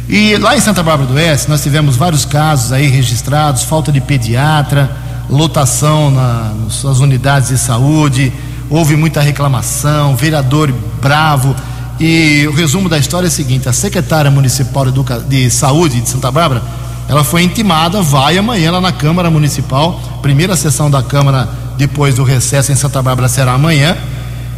E 0.08 0.34
lá 0.38 0.56
em 0.56 0.60
Santa 0.60 0.82
Bárbara 0.82 1.06
do 1.06 1.14
Oeste, 1.14 1.50
nós 1.50 1.62
tivemos 1.62 1.94
vários 1.94 2.24
casos 2.24 2.72
aí 2.72 2.86
registrados, 2.86 3.64
falta 3.64 3.92
de 3.92 4.00
pediatra, 4.00 4.90
lotação 5.28 6.10
na, 6.10 6.54
nas 6.64 7.00
unidades 7.00 7.50
de 7.50 7.58
saúde, 7.58 8.32
houve 8.70 8.96
muita 8.96 9.20
reclamação, 9.20 10.16
vereador 10.16 10.72
bravo. 11.02 11.54
E 12.00 12.46
o 12.48 12.54
resumo 12.54 12.88
da 12.88 12.96
história 12.96 13.26
é 13.26 13.28
o 13.28 13.30
seguinte: 13.30 13.68
a 13.68 13.72
secretária 13.74 14.30
municipal 14.30 14.86
de 15.28 15.50
saúde 15.50 16.00
de 16.00 16.08
Santa 16.08 16.30
Bárbara, 16.30 16.62
ela 17.06 17.22
foi 17.22 17.42
intimada, 17.42 18.00
vai 18.00 18.38
amanhã 18.38 18.72
lá 18.72 18.80
na 18.80 18.92
Câmara 18.92 19.30
Municipal, 19.30 20.00
primeira 20.22 20.56
sessão 20.56 20.90
da 20.90 21.02
Câmara 21.02 21.46
depois 21.76 22.14
do 22.14 22.24
recesso 22.24 22.72
em 22.72 22.74
Santa 22.74 23.02
Bárbara 23.02 23.28
será 23.28 23.52
amanhã, 23.52 23.94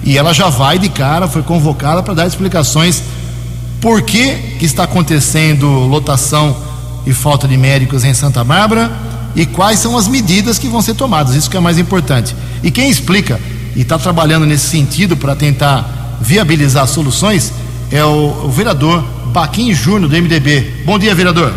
e 0.05 0.17
ela 0.17 0.33
já 0.33 0.49
vai 0.49 0.79
de 0.79 0.89
cara, 0.89 1.27
foi 1.27 1.43
convocada 1.43 2.01
para 2.01 2.15
dar 2.15 2.27
explicações 2.29 3.03
por 3.81 4.03
que, 4.03 4.35
que 4.59 4.67
está 4.67 4.85
acontecendo 4.85 5.67
lotação 5.67 6.57
e 7.07 7.13
falta 7.13 7.49
de 7.49 7.57
médicos 7.57 8.05
em 8.05 8.13
Santa 8.13 8.45
Bárbara 8.45 8.91
e 9.35 9.47
quais 9.47 9.79
são 9.79 9.97
as 9.97 10.07
medidas 10.07 10.59
que 10.59 10.69
vão 10.69 10.83
ser 10.83 10.95
tomadas, 10.95 11.35
isso 11.35 11.49
que 11.49 11.57
é 11.57 11.61
mais 11.61 11.79
importante. 11.79 12.35
E 12.63 12.71
quem 12.71 12.91
explica 12.91 13.41
e 13.75 13.83
está 13.83 13.99
trabalhando 13.99 14.45
nesse 14.45 14.67
sentido 14.67 15.17
para 15.17 15.35
tentar 15.35 16.19
viabilizar 16.21 16.87
soluções 16.87 17.53
é 17.91 18.05
o, 18.05 18.45
o 18.45 18.51
vereador 18.51 19.03
Baquim 19.27 19.73
Júnior 19.73 20.11
do 20.11 20.17
MDB. 20.17 20.83
Bom 20.85 20.99
dia, 20.99 21.15
vereador. 21.15 21.55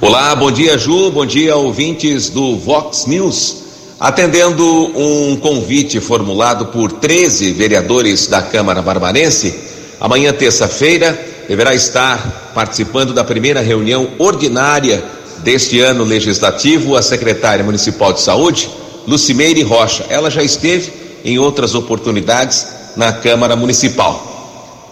Olá, 0.00 0.36
bom 0.36 0.50
dia, 0.50 0.76
Ju, 0.76 1.10
bom 1.10 1.24
dia, 1.24 1.56
ouvintes 1.56 2.28
do 2.28 2.58
Vox 2.58 3.06
News. 3.06 3.64
Atendendo 3.98 4.64
um 4.94 5.36
convite 5.36 5.98
formulado 5.98 6.66
por 6.66 6.92
13 6.92 7.52
vereadores 7.52 8.26
da 8.26 8.42
Câmara 8.42 8.82
Barbarense, 8.82 9.73
Amanhã, 10.00 10.32
terça-feira, 10.32 11.18
deverá 11.48 11.74
estar 11.74 12.52
participando 12.54 13.12
da 13.12 13.24
primeira 13.24 13.60
reunião 13.60 14.10
ordinária 14.18 15.04
deste 15.38 15.80
ano 15.80 16.04
legislativo 16.04 16.96
a 16.96 17.02
secretária 17.02 17.64
municipal 17.64 18.12
de 18.12 18.20
saúde, 18.20 18.70
Lucimeire 19.06 19.62
Rocha. 19.62 20.06
Ela 20.08 20.30
já 20.30 20.42
esteve 20.42 20.92
em 21.24 21.38
outras 21.38 21.74
oportunidades 21.74 22.66
na 22.96 23.12
Câmara 23.12 23.56
Municipal. 23.56 24.32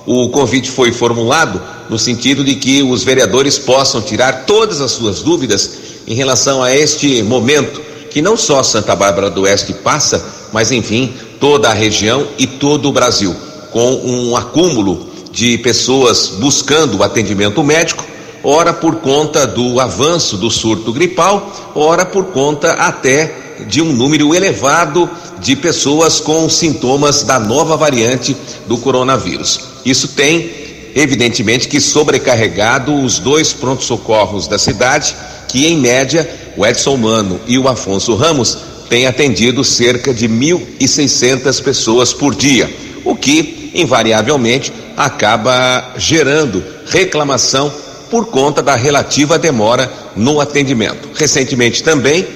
O 0.04 0.28
convite 0.30 0.70
foi 0.70 0.92
formulado 0.92 1.60
no 1.88 1.98
sentido 1.98 2.42
de 2.42 2.56
que 2.56 2.82
os 2.82 3.04
vereadores 3.04 3.58
possam 3.58 4.02
tirar 4.02 4.44
todas 4.44 4.80
as 4.80 4.90
suas 4.92 5.20
dúvidas 5.20 5.70
em 6.06 6.14
relação 6.14 6.62
a 6.62 6.74
este 6.74 7.22
momento 7.22 7.80
que 8.10 8.20
não 8.20 8.36
só 8.36 8.62
Santa 8.62 8.94
Bárbara 8.94 9.30
do 9.30 9.42
Oeste 9.42 9.72
passa, 9.72 10.22
mas 10.52 10.70
enfim, 10.70 11.14
toda 11.40 11.70
a 11.70 11.74
região 11.74 12.26
e 12.36 12.46
todo 12.46 12.88
o 12.88 12.92
Brasil 12.92 13.34
com 13.72 13.94
um 14.04 14.36
acúmulo 14.36 15.06
de 15.32 15.56
pessoas 15.58 16.28
buscando 16.38 17.02
atendimento 17.02 17.64
médico, 17.64 18.04
ora 18.44 18.72
por 18.72 18.96
conta 18.96 19.46
do 19.46 19.80
avanço 19.80 20.36
do 20.36 20.50
surto 20.50 20.92
gripal, 20.92 21.72
ora 21.74 22.04
por 22.04 22.26
conta 22.26 22.72
até 22.72 23.42
de 23.66 23.80
um 23.80 23.92
número 23.92 24.34
elevado 24.34 25.08
de 25.40 25.56
pessoas 25.56 26.20
com 26.20 26.48
sintomas 26.48 27.22
da 27.22 27.38
nova 27.38 27.76
variante 27.76 28.36
do 28.66 28.76
coronavírus. 28.78 29.60
Isso 29.84 30.08
tem, 30.08 30.50
evidentemente, 30.94 31.68
que 31.68 31.80
sobrecarregado 31.80 32.94
os 32.94 33.18
dois 33.18 33.52
prontos-socorros 33.52 34.46
da 34.46 34.58
cidade, 34.58 35.16
que 35.48 35.66
em 35.66 35.78
média 35.78 36.28
o 36.56 36.66
Edson 36.66 36.96
Mano 36.96 37.40
e 37.46 37.58
o 37.58 37.68
Afonso 37.68 38.14
Ramos 38.14 38.58
têm 38.88 39.06
atendido 39.06 39.64
cerca 39.64 40.12
de 40.12 40.28
1.600 40.28 41.62
pessoas 41.62 42.12
por 42.12 42.34
dia, 42.34 42.70
o 43.04 43.16
que 43.16 43.61
invariavelmente 43.74 44.72
acaba 44.96 45.92
gerando 45.96 46.62
reclamação 46.86 47.72
por 48.10 48.26
conta 48.26 48.62
da 48.62 48.76
relativa 48.76 49.38
demora 49.38 49.90
no 50.14 50.40
atendimento. 50.40 51.08
Recentemente 51.14 51.82
também, 51.82 52.26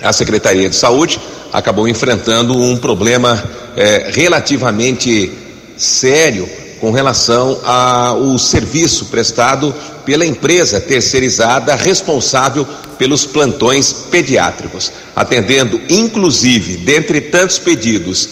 a 0.00 0.12
Secretaria 0.12 0.68
de 0.68 0.76
Saúde 0.76 1.20
acabou 1.52 1.88
enfrentando 1.88 2.56
um 2.56 2.76
problema 2.76 3.42
é, 3.76 4.10
relativamente 4.12 5.32
sério 5.76 6.48
com 6.80 6.90
relação 6.90 7.60
ao 7.64 8.38
serviço 8.38 9.06
prestado 9.06 9.74
pela 10.04 10.24
empresa 10.24 10.80
terceirizada 10.80 11.74
responsável 11.74 12.66
pelos 12.96 13.26
plantões 13.26 13.92
pediátricos, 14.10 14.92
atendendo 15.14 15.80
inclusive, 15.88 16.78
dentre 16.78 17.20
tantos 17.20 17.58
pedidos, 17.58 18.28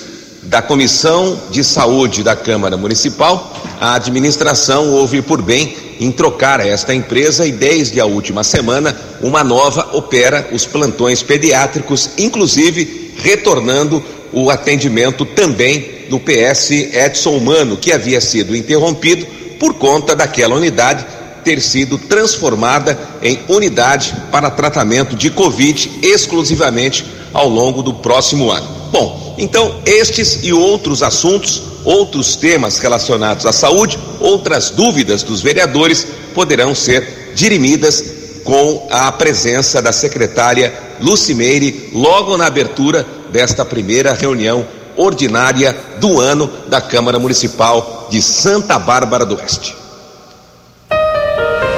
da 0.49 0.63
Comissão 0.63 1.39
de 1.51 1.63
Saúde 1.63 2.23
da 2.23 2.35
Câmara 2.35 2.77
Municipal, 2.77 3.53
a 3.79 3.95
administração 3.95 4.93
houve 4.95 5.21
por 5.21 5.43
bem 5.43 5.77
em 6.01 6.11
trocar 6.11 6.59
esta 6.67 6.95
empresa 6.95 7.47
e 7.47 7.53
desde 7.53 8.01
a 8.01 8.07
última 8.07 8.43
semana 8.43 8.97
uma 9.21 9.45
nova 9.45 9.91
opera 9.93 10.49
os 10.51 10.65
plantões 10.65 11.23
pediátricos, 11.23 12.11
inclusive 12.17 13.13
retornando 13.19 14.03
o 14.33 14.51
atendimento 14.51 15.27
também 15.27 16.07
no 16.09 16.19
PS 16.19 16.71
Edson 16.71 17.37
Humano, 17.37 17.77
que 17.77 17.93
havia 17.93 18.21
sido 18.21 18.57
interrompido 18.57 19.27
por 19.59 19.75
conta 19.75 20.17
daquela 20.17 20.55
unidade 20.55 21.05
ter 21.45 21.61
sido 21.61 21.99
transformada 21.99 22.99
em 23.21 23.39
unidade 23.49 24.15
para 24.31 24.51
tratamento 24.51 25.15
de 25.15 25.31
Covid 25.31 25.99
exclusivamente 26.03 27.05
ao 27.35 27.49
longo 27.49 27.83
do 27.83 27.93
próximo 27.95 28.51
ano. 28.51 28.78
Bom, 28.91 29.35
então 29.39 29.81
estes 29.85 30.41
e 30.43 30.53
outros 30.53 31.03
assuntos, 31.03 31.63
outros 31.85 32.37
temas 32.37 32.79
relacionados 32.79 33.47
à 33.47 33.53
saúde, 33.53 33.99
outras 34.21 34.71
dúvidas 34.71 35.23
dos 35.23 35.41
vereadores 35.41 36.07
poderão 36.35 36.75
ser 36.75 37.33
dirimidas 37.35 38.05
com 38.45 38.89
a 38.91 39.13
presença 39.13 39.83
da 39.83 39.93
secretária 39.93 40.73
Lucimeire 41.01 41.91
logo 41.93 42.37
na 42.37 42.47
abertura 42.47 43.07
desta 43.31 43.65
primeira 43.65 44.15
reunião 44.15 44.67
ordinária 44.97 45.77
do 46.01 46.21
ano 46.21 46.51
da 46.67 46.81
Câmara 46.81 47.19
Municipal 47.19 48.09
de 48.11 48.21
Santa 48.21 48.79
Bárbara 48.79 49.25
do 49.25 49.37
Oeste. 49.37 49.77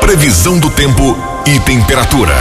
Previsão 0.01 0.59
do 0.59 0.71
tempo 0.71 1.17
e 1.47 1.61
temperatura. 1.61 2.35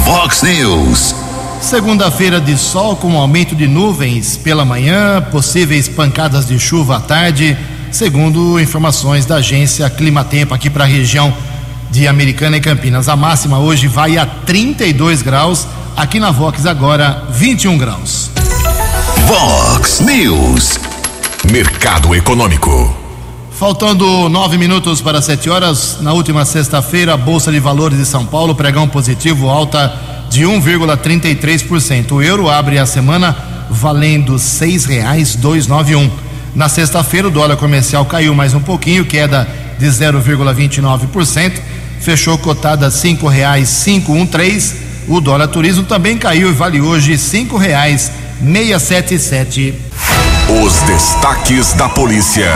Vox 0.00 0.42
News. 0.42 1.25
Segunda-feira 1.60 2.40
de 2.40 2.56
sol 2.56 2.96
com 2.96 3.18
aumento 3.18 3.56
de 3.56 3.66
nuvens 3.66 4.36
pela 4.36 4.64
manhã, 4.64 5.20
possíveis 5.30 5.88
pancadas 5.88 6.46
de 6.46 6.58
chuva 6.58 6.96
à 6.96 7.00
tarde, 7.00 7.56
segundo 7.90 8.60
informações 8.60 9.26
da 9.26 9.36
agência 9.36 9.88
Climatempo 9.90 10.54
aqui 10.54 10.70
para 10.70 10.84
a 10.84 10.86
região 10.86 11.34
de 11.90 12.06
Americana 12.06 12.56
e 12.56 12.60
Campinas. 12.60 13.08
A 13.08 13.16
máxima 13.16 13.58
hoje 13.58 13.88
vai 13.88 14.16
a 14.16 14.26
32 14.26 15.22
graus, 15.22 15.66
aqui 15.96 16.20
na 16.20 16.30
Vox 16.30 16.66
agora 16.66 17.24
21 17.30 17.78
graus. 17.78 18.30
Vox 19.26 20.00
News. 20.00 20.78
Mercado 21.50 22.14
Econômico. 22.14 22.94
Faltando 23.50 24.28
nove 24.28 24.58
minutos 24.58 25.00
para 25.00 25.22
sete 25.22 25.48
horas, 25.48 25.98
na 26.00 26.12
última 26.12 26.44
sexta-feira, 26.44 27.14
a 27.14 27.16
Bolsa 27.16 27.50
de 27.50 27.58
Valores 27.58 27.98
de 27.98 28.04
São 28.04 28.26
Paulo 28.26 28.54
pregão 28.54 28.86
positivo 28.86 29.48
alta 29.48 30.15
de 30.30 30.44
1,33%. 30.44 32.12
O 32.12 32.22
euro 32.22 32.48
abre 32.48 32.78
a 32.78 32.86
semana 32.86 33.36
valendo 33.70 34.38
seis 34.38 34.84
reais 34.84 35.34
dois 35.34 35.66
nove 35.66 35.94
um. 35.96 36.10
Na 36.54 36.68
sexta-feira 36.68 37.28
o 37.28 37.30
dólar 37.30 37.56
comercial 37.56 38.04
caiu 38.06 38.34
mais 38.34 38.54
um 38.54 38.60
pouquinho, 38.60 39.04
queda 39.04 39.46
de 39.78 39.86
0,29%, 39.86 41.52
fechou 42.00 42.38
cotada 42.38 42.90
cinco 42.90 43.28
reais 43.28 43.68
cinco 43.68 44.12
um 44.12 44.26
três. 44.26 44.74
O 45.08 45.20
dólar 45.20 45.48
turismo 45.48 45.84
também 45.84 46.16
caiu 46.16 46.48
e 46.48 46.52
vale 46.52 46.80
hoje 46.80 47.16
cinco 47.18 47.56
reais 47.56 48.10
meia 48.40 48.78
sete 48.78 49.18
sete. 49.18 49.74
Os 50.64 50.74
destaques 50.82 51.72
da 51.74 51.88
polícia 51.88 52.50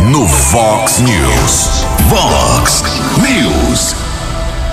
no 0.00 0.26
Vox 0.26 0.98
News. 0.98 1.84
Vox 2.08 2.82
News. 3.18 4.03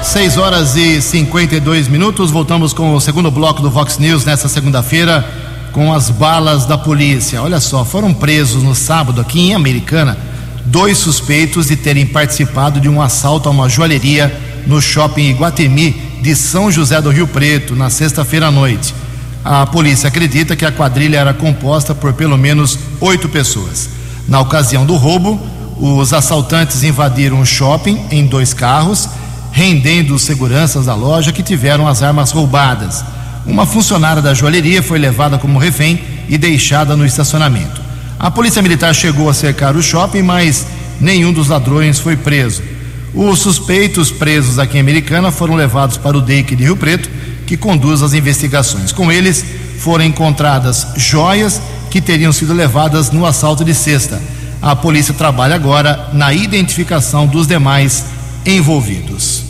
6 0.03 0.37
horas 0.37 0.75
e 0.75 1.01
52 1.01 1.87
minutos. 1.87 2.31
Voltamos 2.31 2.73
com 2.73 2.95
o 2.95 2.99
segundo 2.99 3.29
bloco 3.29 3.61
do 3.61 3.69
Vox 3.69 3.97
News 3.99 4.25
nessa 4.25 4.47
segunda-feira 4.47 5.25
com 5.71 5.93
as 5.93 6.09
balas 6.09 6.65
da 6.65 6.77
polícia. 6.77 7.41
Olha 7.41 7.59
só, 7.59 7.85
foram 7.85 8.13
presos 8.13 8.63
no 8.63 8.75
sábado 8.75 9.21
aqui 9.21 9.39
em 9.39 9.53
Americana 9.53 10.17
dois 10.65 10.97
suspeitos 10.97 11.67
de 11.67 11.75
terem 11.75 12.05
participado 12.05 12.79
de 12.79 12.89
um 12.89 13.01
assalto 13.01 13.47
a 13.47 13.51
uma 13.51 13.69
joalheria 13.69 14.35
no 14.65 14.81
shopping 14.81 15.29
Iguatemi 15.29 15.91
de 16.21 16.35
São 16.35 16.71
José 16.71 17.01
do 17.01 17.09
Rio 17.09 17.27
Preto 17.27 17.75
na 17.75 17.89
sexta-feira 17.89 18.47
à 18.47 18.51
noite. 18.51 18.93
A 19.43 19.65
polícia 19.65 20.07
acredita 20.07 20.55
que 20.55 20.65
a 20.65 20.71
quadrilha 20.71 21.17
era 21.17 21.33
composta 21.33 21.95
por 21.95 22.13
pelo 22.13 22.37
menos 22.37 22.77
oito 22.99 23.29
pessoas. 23.29 23.89
Na 24.27 24.39
ocasião 24.39 24.85
do 24.85 24.95
roubo, 24.95 25.39
os 25.77 26.13
assaltantes 26.13 26.83
invadiram 26.83 27.39
o 27.39 27.45
shopping 27.45 28.05
em 28.11 28.25
dois 28.25 28.53
carros, 28.53 29.09
rendendo 29.51 30.15
os 30.15 30.21
seguranças 30.21 30.85
da 30.85 30.95
loja 30.95 31.31
que 31.31 31.43
tiveram 31.43 31.87
as 31.87 32.01
armas 32.01 32.31
roubadas. 32.31 33.03
Uma 33.45 33.65
funcionária 33.65 34.21
da 34.21 34.33
joalheria 34.33 34.81
foi 34.81 34.99
levada 34.99 35.37
como 35.37 35.59
refém 35.59 36.01
e 36.29 36.37
deixada 36.37 36.95
no 36.95 37.05
estacionamento. 37.05 37.81
A 38.19 38.29
polícia 38.29 38.61
militar 38.61 38.93
chegou 38.93 39.29
a 39.29 39.33
cercar 39.33 39.75
o 39.75 39.81
shopping, 39.81 40.21
mas 40.21 40.65
nenhum 40.99 41.33
dos 41.33 41.47
ladrões 41.47 41.99
foi 41.99 42.15
preso. 42.15 42.61
Os 43.13 43.39
suspeitos 43.39 44.09
presos 44.09 44.57
aqui 44.57 44.77
em 44.77 44.79
Americana 44.79 45.31
foram 45.31 45.55
levados 45.55 45.97
para 45.97 46.17
o 46.17 46.21
DEIC 46.21 46.55
de 46.55 46.63
Rio 46.63 46.77
Preto, 46.77 47.09
que 47.45 47.57
conduz 47.57 48.01
as 48.01 48.13
investigações. 48.13 48.91
Com 48.91 49.11
eles 49.11 49.43
foram 49.79 50.05
encontradas 50.05 50.87
joias 50.95 51.59
que 51.89 51.99
teriam 51.99 52.31
sido 52.31 52.53
levadas 52.53 53.11
no 53.11 53.25
assalto 53.25 53.65
de 53.65 53.73
sexta. 53.73 54.21
A 54.61 54.75
polícia 54.75 55.13
trabalha 55.13 55.55
agora 55.55 56.09
na 56.13 56.31
identificação 56.31 57.25
dos 57.25 57.47
demais 57.47 58.05
envolvidos. 58.45 59.43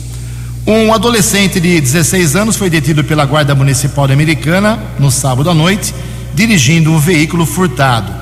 Um 0.66 0.94
adolescente 0.94 1.58
de 1.58 1.80
16 1.80 2.36
anos 2.36 2.56
foi 2.56 2.70
detido 2.70 3.02
pela 3.02 3.24
Guarda 3.24 3.54
Municipal 3.54 4.04
Americana 4.04 4.78
no 4.98 5.10
sábado 5.10 5.50
à 5.50 5.54
noite, 5.54 5.92
dirigindo 6.34 6.92
um 6.92 6.98
veículo 6.98 7.44
furtado. 7.44 8.12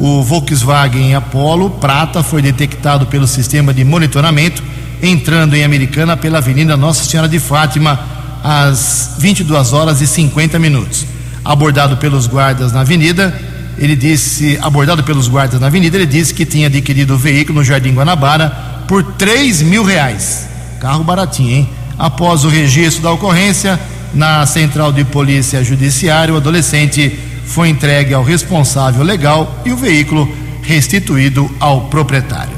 O 0.00 0.22
Volkswagen 0.22 1.14
Apollo 1.14 1.70
Prata 1.70 2.22
foi 2.22 2.42
detectado 2.42 3.06
pelo 3.06 3.28
sistema 3.28 3.72
de 3.72 3.84
monitoramento 3.84 4.60
entrando 5.00 5.54
em 5.54 5.64
Americana 5.64 6.16
pela 6.16 6.38
Avenida 6.38 6.76
Nossa 6.76 7.04
Senhora 7.04 7.28
de 7.28 7.38
Fátima 7.38 8.00
às 8.42 9.16
22 9.18 9.72
horas 9.72 10.00
e 10.00 10.06
50 10.06 10.58
minutos. 10.58 11.06
Abordado 11.44 11.96
pelos 11.98 12.26
guardas 12.26 12.72
na 12.72 12.80
avenida, 12.80 13.38
ele 13.78 13.94
disse, 13.94 14.58
abordado 14.62 15.02
pelos 15.04 15.28
guardas 15.28 15.60
na 15.60 15.66
avenida, 15.66 15.96
ele 15.96 16.06
disse 16.06 16.32
que 16.32 16.44
tinha 16.44 16.66
adquirido 16.66 17.14
o 17.14 17.18
veículo 17.18 17.58
no 17.58 17.64
Jardim 17.64 17.92
Guanabara 17.92 18.73
por 18.86 19.02
3 19.02 19.62
mil 19.62 19.84
reais. 19.84 20.48
Carro 20.80 21.04
baratinho, 21.04 21.50
hein? 21.50 21.68
Após 21.98 22.44
o 22.44 22.48
registro 22.48 23.02
da 23.02 23.12
ocorrência, 23.12 23.78
na 24.12 24.46
Central 24.46 24.92
de 24.92 25.04
Polícia 25.04 25.62
Judiciária, 25.64 26.32
o 26.32 26.36
adolescente 26.36 27.18
foi 27.46 27.68
entregue 27.68 28.14
ao 28.14 28.22
responsável 28.22 29.02
legal 29.02 29.60
e 29.64 29.72
o 29.72 29.76
veículo 29.76 30.28
restituído 30.62 31.50
ao 31.60 31.82
proprietário. 31.82 32.54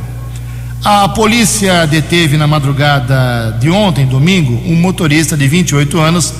A 0.84 1.08
polícia 1.08 1.86
deteve 1.86 2.36
na 2.36 2.46
madrugada 2.46 3.56
de 3.58 3.68
ontem, 3.70 4.06
domingo, 4.06 4.52
um 4.66 4.76
motorista 4.76 5.36
de 5.36 5.48
28 5.48 5.98
anos 5.98 6.32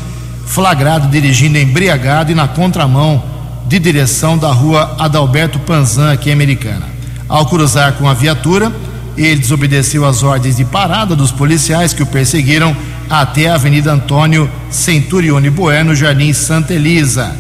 flagrado 0.47 1.09
dirigindo 1.09 1.59
embriagado 1.59 2.31
e 2.31 2.35
na 2.35 2.47
contramão 2.47 3.23
de 3.67 3.79
direção 3.81 4.39
da 4.39 4.53
rua 4.53 4.95
Adalberto 4.99 5.59
Panzan, 5.59 6.13
aqui 6.13 6.31
em 6.31 6.33
Americana. 6.33 6.87
Ao 7.29 7.47
cruzar 7.47 7.95
com 7.95 8.09
a 8.09 8.15
viatura, 8.15 8.73
ele 9.17 9.41
desobedeceu 9.41 10.05
às 10.05 10.23
ordens 10.23 10.57
de 10.57 10.65
parada 10.65 11.17
dos 11.17 11.31
policiais 11.31 11.93
que 11.93 12.03
o 12.03 12.07
perseguiram 12.07 12.77
até 13.09 13.49
a 13.49 13.55
Avenida 13.55 13.93
Antônio 13.93 14.51
Centurione 14.71 15.49
Bueno, 15.49 15.95
Jardim 15.95 16.33
Santa 16.33 16.75
Elisa. 16.75 17.35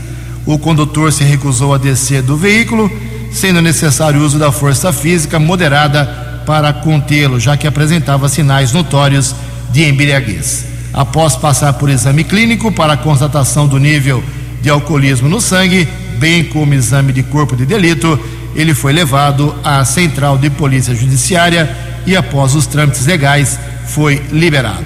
O 0.47 0.59
condutor 0.59 1.13
se 1.13 1.25
recusou 1.25 1.75
a 1.75 1.79
descer 1.79 2.23
do 2.23 2.37
veículo, 2.37 2.91
sendo 3.33 3.61
necessário 3.61 4.21
o 4.21 4.25
uso 4.25 4.39
da 4.39 4.53
força 4.53 4.93
física 4.93 5.39
moderada 5.39 6.07
para 6.47 6.73
contê-lo, 6.73 7.41
já 7.41 7.57
que 7.57 7.67
apresentava 7.67 8.29
sinais 8.29 8.73
notórios 8.73 9.35
de 9.73 9.85
embriaguez. 9.85 10.65
Após 10.93 11.37
passar 11.37 11.73
por 11.75 11.91
exame 11.91 12.25
clínico 12.25 12.73
para 12.73 12.97
constatação 12.97 13.67
do 13.67 13.79
nível 13.79 14.23
de 14.63 14.71
alcoolismo 14.71 15.29
no 15.29 15.41
sangue, 15.41 15.87
bem 16.19 16.45
como 16.45 16.73
exame 16.73 17.13
de 17.13 17.23
corpo 17.25 17.55
de 17.57 17.67
delito, 17.67 18.19
ele 18.57 18.75
foi 18.75 18.93
levado 18.93 19.55
à 19.63 19.85
Central 19.85 20.37
de 20.39 20.51
Polícia 20.51 20.95
Judiciária 20.95 21.71
e, 22.05 22.17
após 22.17 22.55
os 22.55 22.67
trâmites 22.67 23.07
legais, 23.07 23.59
foi 23.87 24.21
liberado. 24.33 24.85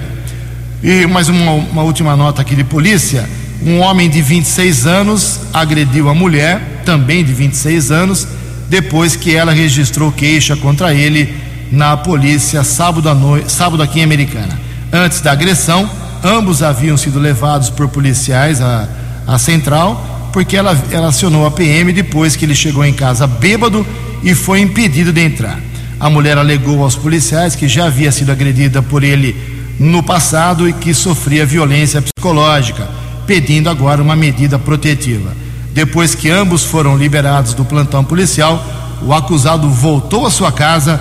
E 0.83 1.07
mais 1.07 1.29
uma, 1.29 1.51
uma 1.53 1.81
última 1.81 2.15
nota 2.15 2.41
aqui 2.41 2.55
de 2.55 2.63
polícia 2.63 3.27
um 3.63 3.79
homem 3.79 4.09
de 4.09 4.21
26 4.21 4.87
anos 4.87 5.39
agrediu 5.53 6.09
a 6.09 6.15
mulher, 6.15 6.81
também 6.83 7.23
de 7.23 7.31
26 7.31 7.91
anos, 7.91 8.27
depois 8.67 9.15
que 9.15 9.35
ela 9.35 9.51
registrou 9.51 10.11
queixa 10.11 10.55
contra 10.55 10.93
ele 10.93 11.31
na 11.71 11.95
polícia 11.95 12.63
sábado, 12.63 13.07
à 13.07 13.13
noite, 13.13 13.51
sábado 13.51 13.83
aqui 13.83 13.99
em 13.99 14.03
Americana. 14.03 14.59
Antes 14.91 15.21
da 15.21 15.31
agressão, 15.31 15.87
ambos 16.23 16.63
haviam 16.63 16.97
sido 16.97 17.19
levados 17.19 17.69
por 17.69 17.87
policiais 17.87 18.59
à, 18.59 18.89
à 19.27 19.37
central, 19.37 20.10
porque 20.31 20.57
ela, 20.57 20.79
ela 20.91 21.09
acionou 21.09 21.45
a 21.45 21.51
PM 21.51 21.91
depois 21.91 22.35
que 22.35 22.45
ele 22.45 22.55
chegou 22.55 22.85
em 22.85 22.93
casa 22.93 23.27
bêbado 23.27 23.85
e 24.23 24.33
foi 24.33 24.61
impedido 24.61 25.11
de 25.11 25.21
entrar. 25.21 25.59
A 25.99 26.09
mulher 26.09 26.37
alegou 26.37 26.83
aos 26.83 26.95
policiais 26.95 27.55
que 27.55 27.67
já 27.67 27.85
havia 27.85 28.11
sido 28.11 28.31
agredida 28.31 28.81
por 28.81 29.03
ele 29.03 29.35
no 29.79 30.01
passado 30.01 30.67
e 30.67 30.73
que 30.73 30.93
sofria 30.93 31.45
violência 31.45 32.01
psicológica 32.01 32.87
pedindo 33.25 33.69
agora 33.69 34.01
uma 34.01 34.15
medida 34.15 34.59
protetiva. 34.59 35.31
Depois 35.73 36.13
que 36.13 36.29
ambos 36.29 36.63
foram 36.63 36.97
liberados 36.97 37.53
do 37.53 37.63
plantão 37.63 38.03
policial, 38.03 38.63
o 39.01 39.13
acusado 39.13 39.69
voltou 39.69 40.25
à 40.25 40.29
sua 40.29 40.51
casa, 40.51 40.99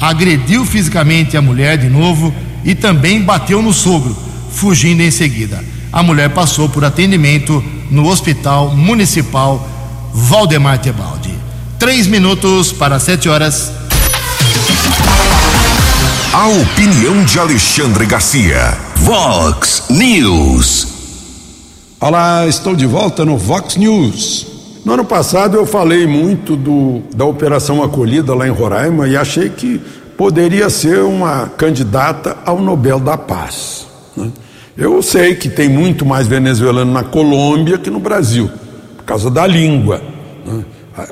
agrediu 0.00 0.64
fisicamente 0.64 1.36
a 1.36 1.42
mulher 1.42 1.78
de 1.78 1.88
novo 1.88 2.34
e 2.64 2.74
também 2.74 3.22
bateu 3.22 3.62
no 3.62 3.72
sogro, 3.72 4.16
fugindo 4.52 5.02
em 5.02 5.10
seguida. 5.10 5.64
A 5.92 6.04
mulher 6.04 6.30
passou 6.30 6.68
por 6.68 6.84
atendimento 6.84 7.62
no 7.90 8.08
Hospital 8.08 8.70
Municipal 8.70 9.66
Valdemar 10.14 10.78
Tebaldi. 10.78 11.34
Três 11.80 12.06
minutos 12.06 12.72
para 12.72 13.00
sete 13.00 13.28
horas. 13.28 13.72
A 16.32 16.46
opinião 16.46 17.24
de 17.24 17.40
Alexandre 17.40 18.06
Garcia. 18.06 18.78
Vox 18.94 19.86
News. 19.90 20.86
Olá, 21.98 22.46
estou 22.46 22.76
de 22.76 22.86
volta 22.86 23.24
no 23.24 23.36
Vox 23.36 23.74
News. 23.74 24.46
No 24.84 24.92
ano 24.92 25.04
passado 25.04 25.56
eu 25.56 25.66
falei 25.66 26.06
muito 26.06 26.54
do, 26.54 27.02
da 27.16 27.24
Operação 27.24 27.82
Acolhida 27.82 28.32
lá 28.32 28.46
em 28.46 28.52
Roraima 28.52 29.08
e 29.08 29.16
achei 29.16 29.48
que 29.48 29.80
poderia 30.16 30.70
ser 30.70 31.00
uma 31.00 31.48
candidata 31.48 32.36
ao 32.46 32.60
Nobel 32.60 33.00
da 33.00 33.18
Paz. 33.18 33.86
Né? 34.16 34.30
Eu 34.80 35.02
sei 35.02 35.34
que 35.34 35.50
tem 35.50 35.68
muito 35.68 36.06
mais 36.06 36.26
venezuelano 36.26 36.90
na 36.90 37.04
Colômbia 37.04 37.76
que 37.76 37.90
no 37.90 38.00
Brasil, 38.00 38.50
por 38.96 39.04
causa 39.04 39.30
da 39.30 39.46
língua. 39.46 40.00
Né? 40.46 40.64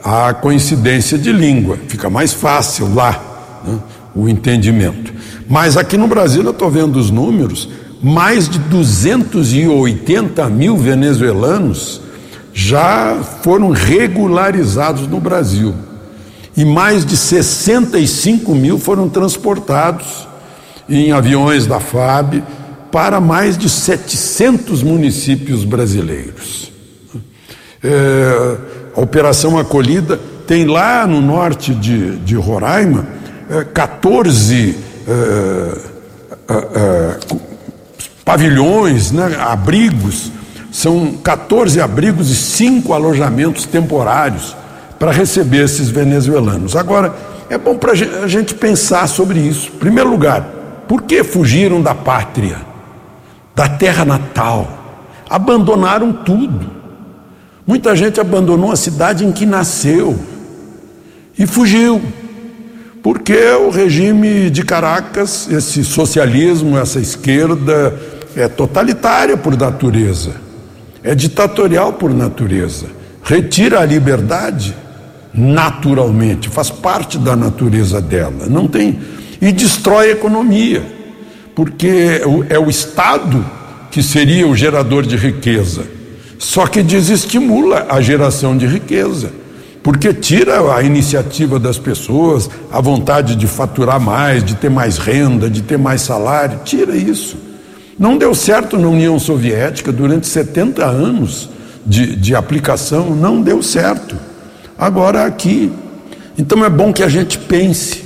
A, 0.03 0.33
coincidência 0.33 1.19
de 1.19 1.31
língua, 1.31 1.79
fica 1.87 2.09
mais 2.09 2.33
fácil 2.33 2.95
lá 2.95 3.61
né? 3.63 3.79
o 4.15 4.27
entendimento. 4.27 5.13
Mas 5.47 5.77
aqui 5.77 5.99
no 5.99 6.07
Brasil 6.07 6.43
eu 6.43 6.51
estou 6.51 6.71
vendo 6.71 6.97
os 6.97 7.11
números 7.11 7.69
mais 8.03 8.49
de 8.49 8.59
280 8.59 10.49
mil 10.49 10.75
venezuelanos 10.75 12.01
já 12.55 13.19
foram 13.43 13.71
regularizados 13.71 15.07
no 15.07 15.21
Brasil 15.21 15.75
e 16.57 16.65
mais 16.65 17.05
de 17.05 17.19
65 17.19 18.55
mil 18.55 18.79
foram 18.79 19.11
transportados 19.11 20.27
em 20.89 21.13
aviões 21.13 21.67
da 21.67 21.79
FAB 21.79 22.43
para 22.91 23.21
mais 23.21 23.57
de 23.57 23.69
700 23.69 24.83
municípios 24.83 25.65
brasileiros. 25.65 26.73
É, 27.83 28.57
a 28.97 29.01
Operação 29.01 29.59
Acolhida 29.59 30.19
tem 30.47 30.67
lá 30.67 31.07
no 31.07 31.21
norte 31.21 31.75
de, 31.75 32.17
de 32.17 32.35
Roraima 32.35 33.07
é, 33.51 33.65
14 33.65 34.77
é, 35.07 35.79
é, 36.49 36.55
é 36.55 37.19
pavilhões, 38.25 39.11
né, 39.11 39.39
abrigos, 39.41 40.31
são 40.71 41.15
14 41.25 41.81
abrigos 41.81 42.31
e 42.31 42.37
cinco 42.37 42.93
alojamentos 42.93 43.65
temporários 43.65 44.55
para 44.99 45.11
receber 45.11 45.65
esses 45.65 45.89
venezuelanos. 45.89 46.77
Agora, 46.77 47.15
é 47.49 47.57
bom 47.57 47.79
para 47.79 47.93
a 47.93 48.29
gente 48.29 48.55
pensar 48.55 49.07
sobre 49.07 49.39
isso. 49.39 49.71
Em 49.75 49.79
primeiro 49.79 50.11
lugar, 50.11 50.43
por 50.87 51.03
que 51.03 51.25
fugiram 51.25 51.81
da 51.81 51.95
pátria, 51.95 52.59
da 53.59 53.69
terra 53.69 54.05
natal, 54.05 55.03
abandonaram 55.29 56.13
tudo. 56.13 56.71
Muita 57.67 57.97
gente 57.97 58.21
abandonou 58.21 58.71
a 58.71 58.77
cidade 58.77 59.27
em 59.27 59.33
que 59.33 59.45
nasceu 59.45 60.17
e 61.37 61.45
fugiu, 61.45 62.01
porque 63.03 63.37
o 63.55 63.71
regime 63.71 64.49
de 64.49 64.63
Caracas, 64.63 65.51
esse 65.51 65.83
socialismo, 65.83 66.79
essa 66.79 67.01
esquerda, 67.01 67.99
é 68.37 68.47
totalitária 68.47 69.37
por 69.37 69.57
natureza, 69.57 70.37
é 71.03 71.13
ditatorial 71.13 71.95
por 71.95 72.15
natureza, 72.15 72.87
retira 73.25 73.81
a 73.81 73.85
liberdade 73.85 74.73
naturalmente, 75.35 76.49
faz 76.49 76.71
parte 76.71 77.19
da 77.19 77.35
natureza 77.35 78.01
dela, 78.01 78.47
não 78.49 78.69
tem 78.69 79.01
e 79.41 79.51
destrói 79.51 80.11
a 80.11 80.13
economia, 80.13 80.98
porque 81.59 82.23
é 82.49 82.57
o 82.57 82.71
Estado 82.71 83.45
que 83.91 84.01
seria 84.01 84.47
o 84.47 84.55
gerador 84.55 85.05
de 85.05 85.17
riqueza, 85.17 85.83
só 86.39 86.69
que 86.69 86.85
desestimula 86.85 87.85
a 87.89 88.01
geração 88.01 88.57
de 88.57 88.65
riqueza, 88.65 89.33
porque 89.83 90.15
tira 90.15 90.73
a 90.73 90.81
iniciativa 90.85 91.59
das 91.59 91.77
pessoas, 91.77 92.49
a 92.71 92.81
vontade 92.81 93.35
de 93.35 93.49
faturar 93.49 93.99
mais, 93.99 94.45
de 94.45 94.55
ter 94.55 94.71
mais 94.71 94.99
renda, 94.99 95.51
de 95.51 95.63
ter 95.63 95.77
mais 95.77 96.03
salário, 96.03 96.61
tira 96.65 96.95
isso. 96.95 97.37
Não 97.99 98.17
deu 98.17 98.37
certo 98.37 98.79
na 98.79 98.87
União 98.87 99.19
Soviética 99.19 99.91
durante 99.91 100.29
70 100.29 100.85
anos 100.85 101.51
de, 101.85 102.15
de 102.15 102.37
aplicação, 102.37 103.17
não 103.17 103.43
deu 103.43 103.65
certo. 103.65 104.15
Agora 104.79 105.27
aqui. 105.27 105.73
Então 106.39 106.65
é 106.65 106.71
bom 106.71 106.93
que 106.93 107.03
a 107.03 107.09
gente 107.09 107.37
pense, 107.37 108.05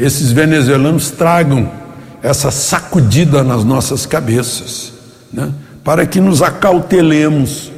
esses 0.00 0.32
venezuelanos 0.32 1.10
tragam 1.10 1.83
essa 2.24 2.50
sacudida 2.50 3.44
nas 3.44 3.64
nossas 3.64 4.06
cabeças, 4.06 4.94
né? 5.30 5.52
para 5.84 6.06
que 6.06 6.22
nos 6.22 6.40
acautelemos 6.40 7.70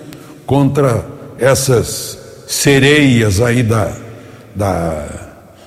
contra 0.46 1.04
essas 1.36 2.16
sereias 2.46 3.40
aí 3.40 3.64
da, 3.64 3.92
da 4.54 5.04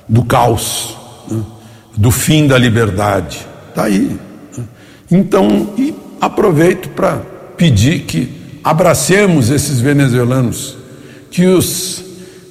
do 0.08 0.24
caos, 0.24 0.96
né? 1.30 1.42
do 1.94 2.10
fim 2.10 2.46
da 2.46 2.56
liberdade. 2.56 3.46
Está 3.68 3.84
aí. 3.84 4.18
Né? 4.56 4.64
Então, 5.10 5.74
e 5.76 5.94
aproveito 6.18 6.88
para 6.88 7.20
pedir 7.58 8.04
que 8.04 8.60
abracemos 8.64 9.50
esses 9.50 9.78
venezuelanos, 9.78 10.78
que 11.30 11.44
os 11.44 12.02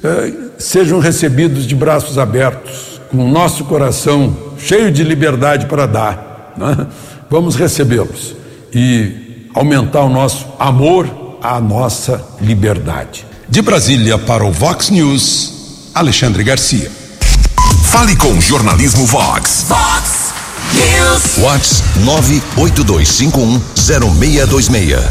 eh, 0.04 0.34
sejam 0.60 1.00
recebidos 1.00 1.66
de 1.66 1.74
braços 1.76 2.20
abertos, 2.20 3.02
com 3.10 3.26
o 3.26 3.28
nosso 3.28 3.66
coração 3.66 4.49
cheio 4.60 4.92
de 4.92 5.04
liberdade 5.04 5.66
para 5.66 5.86
dar. 5.86 6.54
Né? 6.58 6.88
Vamos 7.30 7.56
recebê-los 7.56 8.36
e 8.74 9.48
aumentar 9.54 10.02
o 10.02 10.10
nosso 10.10 10.46
amor 10.60 11.38
à 11.42 11.60
nossa 11.60 12.24
liberdade. 12.42 13.26
De 13.48 13.62
Brasília 13.62 14.18
para 14.18 14.46
o 14.46 14.52
Vox 14.52 14.90
News, 14.90 15.92
Alexandre 15.96 16.44
Garcia. 16.44 16.92
Fale 17.86 18.16
com 18.16 18.32
o 18.32 18.42
Jornalismo 18.42 19.06
Vox. 19.06 19.66
Vox 19.68 20.34
News. 20.74 21.38
Vox 21.38 21.84
982510626. 22.58 25.04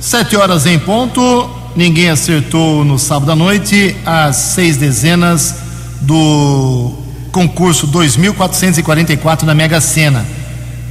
Sete 0.00 0.36
horas 0.36 0.66
em 0.66 0.78
ponto. 0.78 1.50
Ninguém 1.76 2.10
acertou 2.10 2.84
no 2.84 2.98
sábado 2.98 3.32
à 3.32 3.36
noite 3.36 3.96
as 4.04 4.36
seis 4.36 4.76
dezenas 4.76 5.54
do 6.02 7.01
concurso 7.32 7.86
2444 7.86 9.46
da 9.46 9.54
Mega 9.54 9.80
Sena. 9.80 10.24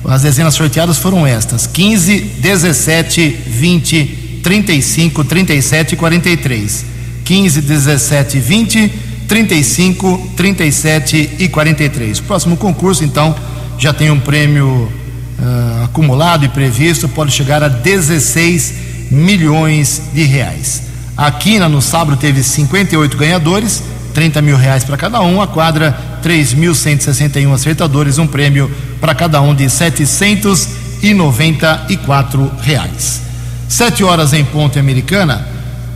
As 0.03 0.23
dezenas 0.23 0.55
sorteadas 0.55 0.97
foram 0.97 1.25
estas: 1.25 1.67
15, 1.67 2.19
17, 2.19 3.29
20, 3.47 4.41
35, 4.43 5.23
37 5.23 5.93
e 5.93 5.95
43. 5.95 6.85
15, 7.23 7.61
17, 7.61 8.39
20, 8.39 8.93
35, 9.27 10.31
37 10.35 11.35
e 11.39 11.47
43. 11.47 12.19
Próximo 12.19 12.57
concurso, 12.57 13.05
então, 13.05 13.33
já 13.77 13.93
tem 13.93 14.09
um 14.09 14.19
prêmio 14.19 14.67
uh, 14.67 15.83
acumulado 15.85 16.43
e 16.43 16.49
previsto, 16.49 17.07
pode 17.07 17.31
chegar 17.31 17.63
a 17.63 17.67
16 17.67 18.73
milhões 19.11 20.01
de 20.13 20.23
reais. 20.23 20.83
A 21.15 21.31
Quina 21.31 21.69
no 21.69 21.81
sábado 21.81 22.17
teve 22.17 22.43
58 22.43 23.15
ganhadores, 23.15 23.83
30 24.13 24.41
mil 24.41 24.57
reais 24.57 24.83
para 24.83 24.97
cada 24.97 25.21
um. 25.21 25.41
A 25.41 25.47
quadra, 25.47 25.97
3.161 26.23 27.53
acertadores, 27.53 28.17
um 28.17 28.27
prêmio 28.27 28.69
para 28.99 29.15
cada 29.15 29.41
um 29.41 29.55
de 29.55 29.69
794 29.69 32.51
reais. 32.61 33.21
Sete 33.67 34.03
horas 34.03 34.33
em 34.33 34.45
ponto 34.45 34.77
americana. 34.77 35.47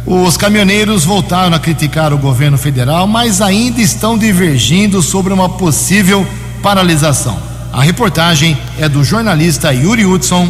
Os 0.06 0.38
caminhoneiros 0.38 1.04
voltaram 1.04 1.56
a 1.56 1.60
criticar 1.60 2.14
o 2.14 2.18
governo 2.18 2.58
federal, 2.58 3.06
mas 3.08 3.42
ainda 3.42 3.82
estão 3.82 4.18
divergindo 4.18 5.02
sobre 5.02 5.34
uma 5.34 5.50
possível 5.50 6.26
paralisação. 6.62 7.38
A 7.74 7.82
reportagem 7.82 8.58
é 8.80 8.88
do 8.88 9.04
jornalista 9.04 9.74
Yuri 9.74 10.06
Hudson, 10.06 10.48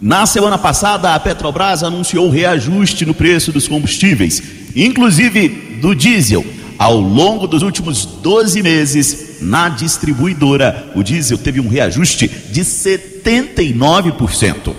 na 0.00 0.24
semana 0.26 0.58
passada, 0.58 1.14
a 1.14 1.20
Petrobras 1.20 1.82
anunciou 1.82 2.28
reajuste 2.28 3.06
no 3.06 3.14
preço 3.14 3.50
dos 3.50 3.66
combustíveis, 3.66 4.42
inclusive 4.74 5.48
do 5.80 5.94
diesel. 5.94 6.44
Ao 6.78 7.00
longo 7.00 7.46
dos 7.46 7.62
últimos 7.62 8.04
12 8.04 8.62
meses, 8.62 9.38
na 9.40 9.70
distribuidora, 9.70 10.92
o 10.94 11.02
diesel 11.02 11.38
teve 11.38 11.58
um 11.60 11.68
reajuste 11.68 12.28
de 12.28 12.60
79%. 12.60 14.74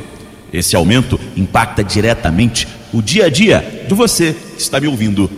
Esse 0.53 0.75
aumento 0.75 1.19
impacta 1.36 1.84
diretamente 1.84 2.67
o 2.93 3.01
dia 3.01 3.25
a 3.25 3.30
dia 3.30 3.86
de 3.88 3.95
você 3.95 4.36
que 4.56 4.62
está 4.62 4.80
me 4.80 4.86
ouvindo. 4.88 5.32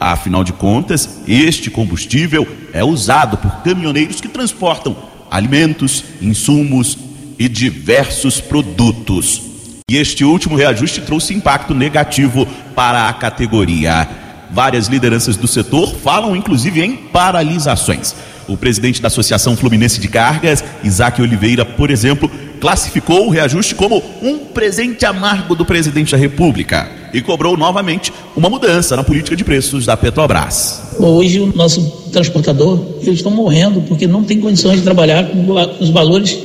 Afinal 0.00 0.42
de 0.42 0.54
contas, 0.54 1.20
este 1.28 1.70
combustível 1.70 2.48
é 2.72 2.82
usado 2.82 3.36
por 3.36 3.62
caminhoneiros 3.62 4.18
que 4.20 4.28
transportam 4.28 4.96
alimentos, 5.30 6.04
insumos, 6.20 6.98
e 7.38 7.48
diversos 7.48 8.40
produtos. 8.40 9.42
E 9.88 9.96
este 9.96 10.24
último 10.24 10.56
reajuste 10.56 11.00
trouxe 11.00 11.32
impacto 11.34 11.72
negativo 11.72 12.46
para 12.74 13.08
a 13.08 13.12
categoria. 13.12 14.08
Várias 14.50 14.88
lideranças 14.88 15.36
do 15.36 15.46
setor 15.46 15.94
falam 15.94 16.34
inclusive 16.34 16.80
em 16.82 16.96
paralisações. 16.96 18.14
O 18.48 18.56
presidente 18.56 19.02
da 19.02 19.08
Associação 19.08 19.56
Fluminense 19.56 20.00
de 20.00 20.08
Cargas, 20.08 20.62
Isaac 20.84 21.20
Oliveira, 21.20 21.64
por 21.64 21.90
exemplo, 21.90 22.30
classificou 22.60 23.26
o 23.26 23.30
reajuste 23.30 23.74
como 23.74 24.02
um 24.22 24.38
presente 24.38 25.04
amargo 25.04 25.54
do 25.54 25.64
presidente 25.64 26.12
da 26.12 26.18
República 26.18 26.88
e 27.12 27.20
cobrou 27.20 27.56
novamente 27.56 28.12
uma 28.36 28.48
mudança 28.48 28.96
na 28.96 29.02
política 29.02 29.36
de 29.36 29.44
preços 29.44 29.86
da 29.86 29.96
Petrobras. 29.96 30.82
Hoje 30.98 31.40
o 31.40 31.54
nosso 31.54 31.80
transportador, 32.12 32.80
eles 33.02 33.18
estão 33.18 33.32
morrendo 33.32 33.82
porque 33.82 34.06
não 34.06 34.24
tem 34.24 34.40
condições 34.40 34.76
de 34.76 34.82
trabalhar 34.82 35.24
com 35.28 35.52
os 35.80 35.90
valores 35.90 36.38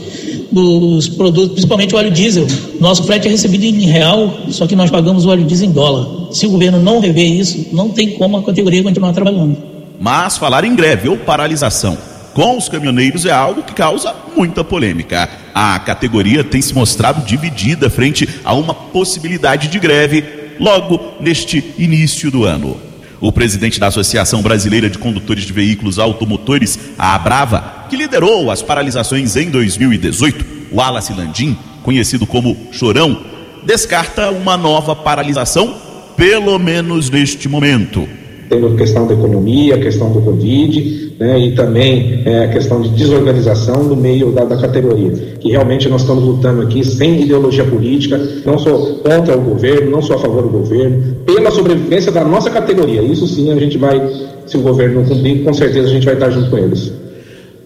dos 0.51 1.07
produtos, 1.07 1.53
principalmente 1.53 1.95
o 1.95 1.97
óleo 1.97 2.11
diesel. 2.11 2.45
Nosso 2.79 3.03
frete 3.03 3.27
é 3.27 3.31
recebido 3.31 3.63
em 3.63 3.85
real, 3.85 4.33
só 4.49 4.67
que 4.67 4.75
nós 4.75 4.89
pagamos 4.89 5.25
o 5.25 5.29
óleo 5.29 5.45
diesel 5.45 5.69
em 5.69 5.71
dólar. 5.71 6.33
Se 6.33 6.45
o 6.45 6.51
governo 6.51 6.79
não 6.79 6.99
rever 6.99 7.31
isso, 7.31 7.67
não 7.71 7.89
tem 7.89 8.11
como 8.11 8.37
a 8.37 8.43
categoria 8.43 8.83
continuar 8.83 9.13
trabalhando. 9.13 9.57
Mas 9.99 10.37
falar 10.37 10.63
em 10.63 10.75
greve 10.75 11.07
ou 11.07 11.17
paralisação 11.17 11.97
com 12.33 12.57
os 12.57 12.69
caminhoneiros 12.69 13.25
é 13.25 13.31
algo 13.31 13.63
que 13.63 13.73
causa 13.73 14.15
muita 14.35 14.63
polêmica. 14.63 15.29
A 15.53 15.77
categoria 15.79 16.43
tem 16.43 16.61
se 16.61 16.73
mostrado 16.73 17.25
dividida 17.25 17.89
frente 17.89 18.27
a 18.43 18.53
uma 18.53 18.73
possibilidade 18.73 19.67
de 19.67 19.79
greve 19.79 20.23
logo 20.59 20.99
neste 21.19 21.73
início 21.77 22.31
do 22.31 22.45
ano. 22.45 22.77
O 23.21 23.31
presidente 23.31 23.79
da 23.79 23.88
Associação 23.88 24.41
Brasileira 24.41 24.89
de 24.89 24.97
Condutores 24.97 25.43
de 25.43 25.53
Veículos 25.53 25.99
Automotores, 25.99 26.79
a 26.97 27.13
Abrava, 27.13 27.86
que 27.88 27.95
liderou 27.95 28.49
as 28.49 28.63
paralisações 28.63 29.36
em 29.36 29.51
2018, 29.51 30.43
o 30.71 30.77
Wallace 30.77 31.13
Landim, 31.13 31.55
conhecido 31.84 32.25
como 32.25 32.57
Chorão, 32.71 33.23
descarta 33.63 34.31
uma 34.31 34.57
nova 34.57 34.95
paralisação, 34.95 35.75
pelo 36.17 36.57
menos 36.57 37.12
neste 37.12 37.47
momento 37.47 38.10
temos 38.51 38.73
a 38.73 38.75
questão 38.75 39.07
da 39.07 39.13
economia, 39.13 39.75
a 39.75 39.79
questão 39.79 40.11
do 40.11 40.21
Covid, 40.21 41.13
né, 41.17 41.39
e 41.39 41.51
também 41.53 42.21
é, 42.25 42.43
a 42.43 42.47
questão 42.49 42.81
de 42.81 42.89
desorganização 42.89 43.81
no 43.83 43.95
meio 43.95 44.29
da, 44.31 44.43
da, 44.43 44.57
categoria. 44.57 45.11
Que 45.39 45.51
realmente 45.51 45.87
nós 45.87 46.01
estamos 46.01 46.21
lutando 46.21 46.61
aqui 46.61 46.83
sem 46.83 47.21
ideologia 47.21 47.63
política, 47.63 48.19
não 48.45 48.59
sou 48.59 48.95
contra 48.95 49.37
o 49.37 49.41
governo, 49.41 49.89
não 49.89 50.01
sou 50.01 50.17
a 50.17 50.19
favor 50.19 50.43
do 50.43 50.49
governo, 50.49 51.15
pela 51.25 51.49
sobrevivência 51.49 52.11
da 52.11 52.25
nossa 52.25 52.49
categoria. 52.49 53.01
Isso 53.01 53.25
sim 53.25 53.49
a 53.51 53.55
gente 53.55 53.77
vai, 53.77 54.01
se 54.45 54.57
o 54.57 54.61
governo 54.61 55.01
não 55.01 55.05
cumprir, 55.07 55.43
com 55.43 55.53
certeza 55.53 55.87
a 55.87 55.91
gente 55.91 56.05
vai 56.05 56.15
estar 56.15 56.29
junto 56.29 56.49
com 56.49 56.57
eles. 56.57 56.91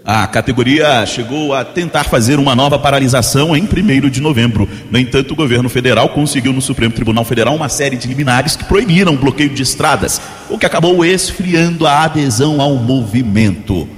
A 0.05 0.27
categoria 0.27 1.03
chegou 1.07 1.51
a 1.51 1.65
tentar 1.65 2.03
fazer 2.03 2.37
uma 2.37 2.55
nova 2.55 2.77
paralisação 2.77 3.57
em 3.57 3.63
1 3.63 4.09
de 4.09 4.21
novembro. 4.21 4.69
No 4.91 4.99
entanto, 4.99 5.31
o 5.31 5.35
governo 5.35 5.67
federal 5.67 6.09
conseguiu 6.09 6.53
no 6.53 6.61
Supremo 6.61 6.93
Tribunal 6.93 7.25
Federal 7.25 7.55
uma 7.55 7.69
série 7.69 7.97
de 7.97 8.07
liminares 8.07 8.55
que 8.55 8.63
proibiram 8.65 9.15
o 9.15 9.17
bloqueio 9.17 9.49
de 9.49 9.63
estradas, 9.63 10.21
o 10.47 10.59
que 10.59 10.65
acabou 10.65 11.03
esfriando 11.03 11.87
a 11.87 12.03
adesão 12.03 12.61
ao 12.61 12.75
movimento. 12.75 13.89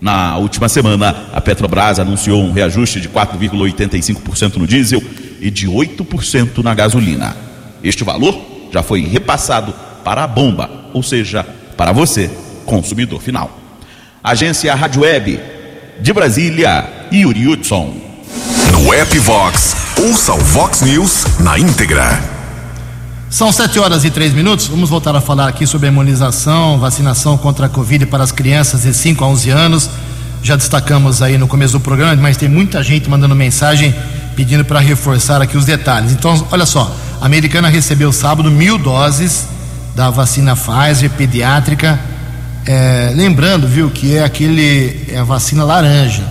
Na 0.00 0.38
última 0.38 0.70
semana, 0.70 1.14
a 1.34 1.40
Petrobras 1.40 2.00
anunciou 2.00 2.42
um 2.42 2.52
reajuste 2.52 2.98
de 2.98 3.10
4,85% 3.10 4.56
no 4.56 4.66
diesel, 4.66 5.02
e 5.42 5.50
de 5.50 5.68
8% 5.68 6.62
na 6.62 6.72
gasolina. 6.72 7.36
Este 7.82 8.04
valor 8.04 8.40
já 8.72 8.82
foi 8.82 9.02
repassado 9.02 9.74
para 10.04 10.22
a 10.22 10.26
bomba, 10.26 10.70
ou 10.94 11.02
seja, 11.02 11.44
para 11.76 11.90
você, 11.90 12.30
consumidor 12.64 13.20
final. 13.20 13.61
Agência 14.24 14.72
Rádio 14.76 15.02
Web 15.02 15.40
de 16.00 16.12
Brasília, 16.12 16.88
Yuri 17.12 17.48
Hudson. 17.48 17.92
No 18.70 18.94
app 18.94 19.18
Vox, 19.18 19.74
ouça 20.00 20.32
o 20.32 20.38
Vox 20.38 20.80
News 20.80 21.26
na 21.40 21.58
íntegra. 21.58 22.22
São 23.28 23.50
7 23.50 23.80
horas 23.80 24.04
e 24.04 24.10
3 24.10 24.32
minutos. 24.32 24.68
Vamos 24.68 24.88
voltar 24.88 25.16
a 25.16 25.20
falar 25.20 25.48
aqui 25.48 25.66
sobre 25.66 25.88
a 25.88 25.90
imunização, 25.90 26.78
vacinação 26.78 27.36
contra 27.36 27.66
a 27.66 27.68
Covid 27.68 28.06
para 28.06 28.22
as 28.22 28.30
crianças 28.30 28.82
de 28.82 28.94
5 28.94 29.24
a 29.24 29.26
11 29.26 29.50
anos. 29.50 29.90
Já 30.40 30.54
destacamos 30.54 31.20
aí 31.20 31.36
no 31.36 31.48
começo 31.48 31.72
do 31.72 31.80
programa, 31.80 32.14
mas 32.14 32.36
tem 32.36 32.48
muita 32.48 32.80
gente 32.80 33.10
mandando 33.10 33.34
mensagem 33.34 33.92
pedindo 34.36 34.64
para 34.64 34.78
reforçar 34.78 35.42
aqui 35.42 35.56
os 35.56 35.64
detalhes. 35.64 36.12
Então, 36.12 36.46
olha 36.52 36.64
só: 36.64 36.94
a 37.20 37.26
americana 37.26 37.68
recebeu 37.68 38.12
sábado 38.12 38.52
mil 38.52 38.78
doses 38.78 39.48
da 39.96 40.10
vacina 40.10 40.54
Pfizer 40.54 41.10
pediátrica. 41.10 42.11
É, 42.64 43.12
lembrando, 43.14 43.66
viu, 43.66 43.90
que 43.90 44.16
é 44.16 44.22
aquele 44.22 45.06
é 45.08 45.18
a 45.18 45.24
vacina 45.24 45.64
laranja, 45.64 46.22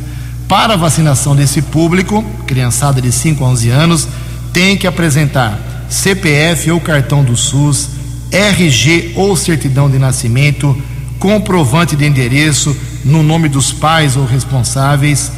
Para 0.48 0.76
a 0.76 0.78
vacinação 0.78 1.36
desse 1.36 1.62
público, 1.62 2.24
criançada 2.48 3.02
de 3.02 3.12
5 3.12 3.43
a 3.43 3.48
11 3.50 3.69
anos, 3.69 4.08
tem 4.54 4.78
que 4.78 4.88
apresentar 4.88 5.60
CPF 5.89 6.72
ou 6.72 6.80
cartão 6.80 7.22
do 7.22 7.36
SUS, 7.36 7.89
RG 8.32 9.12
ou 9.15 9.36
certidão 9.36 9.89
de 9.89 10.00
nascimento, 10.00 10.76
comprovante 11.19 11.98
de 11.98 12.06
endereço 12.06 12.76
no 13.04 13.22
nome 13.22 13.50
dos 13.50 13.74
pais 13.74 14.15
ou 14.15 14.26
responsáveis, 14.26 15.32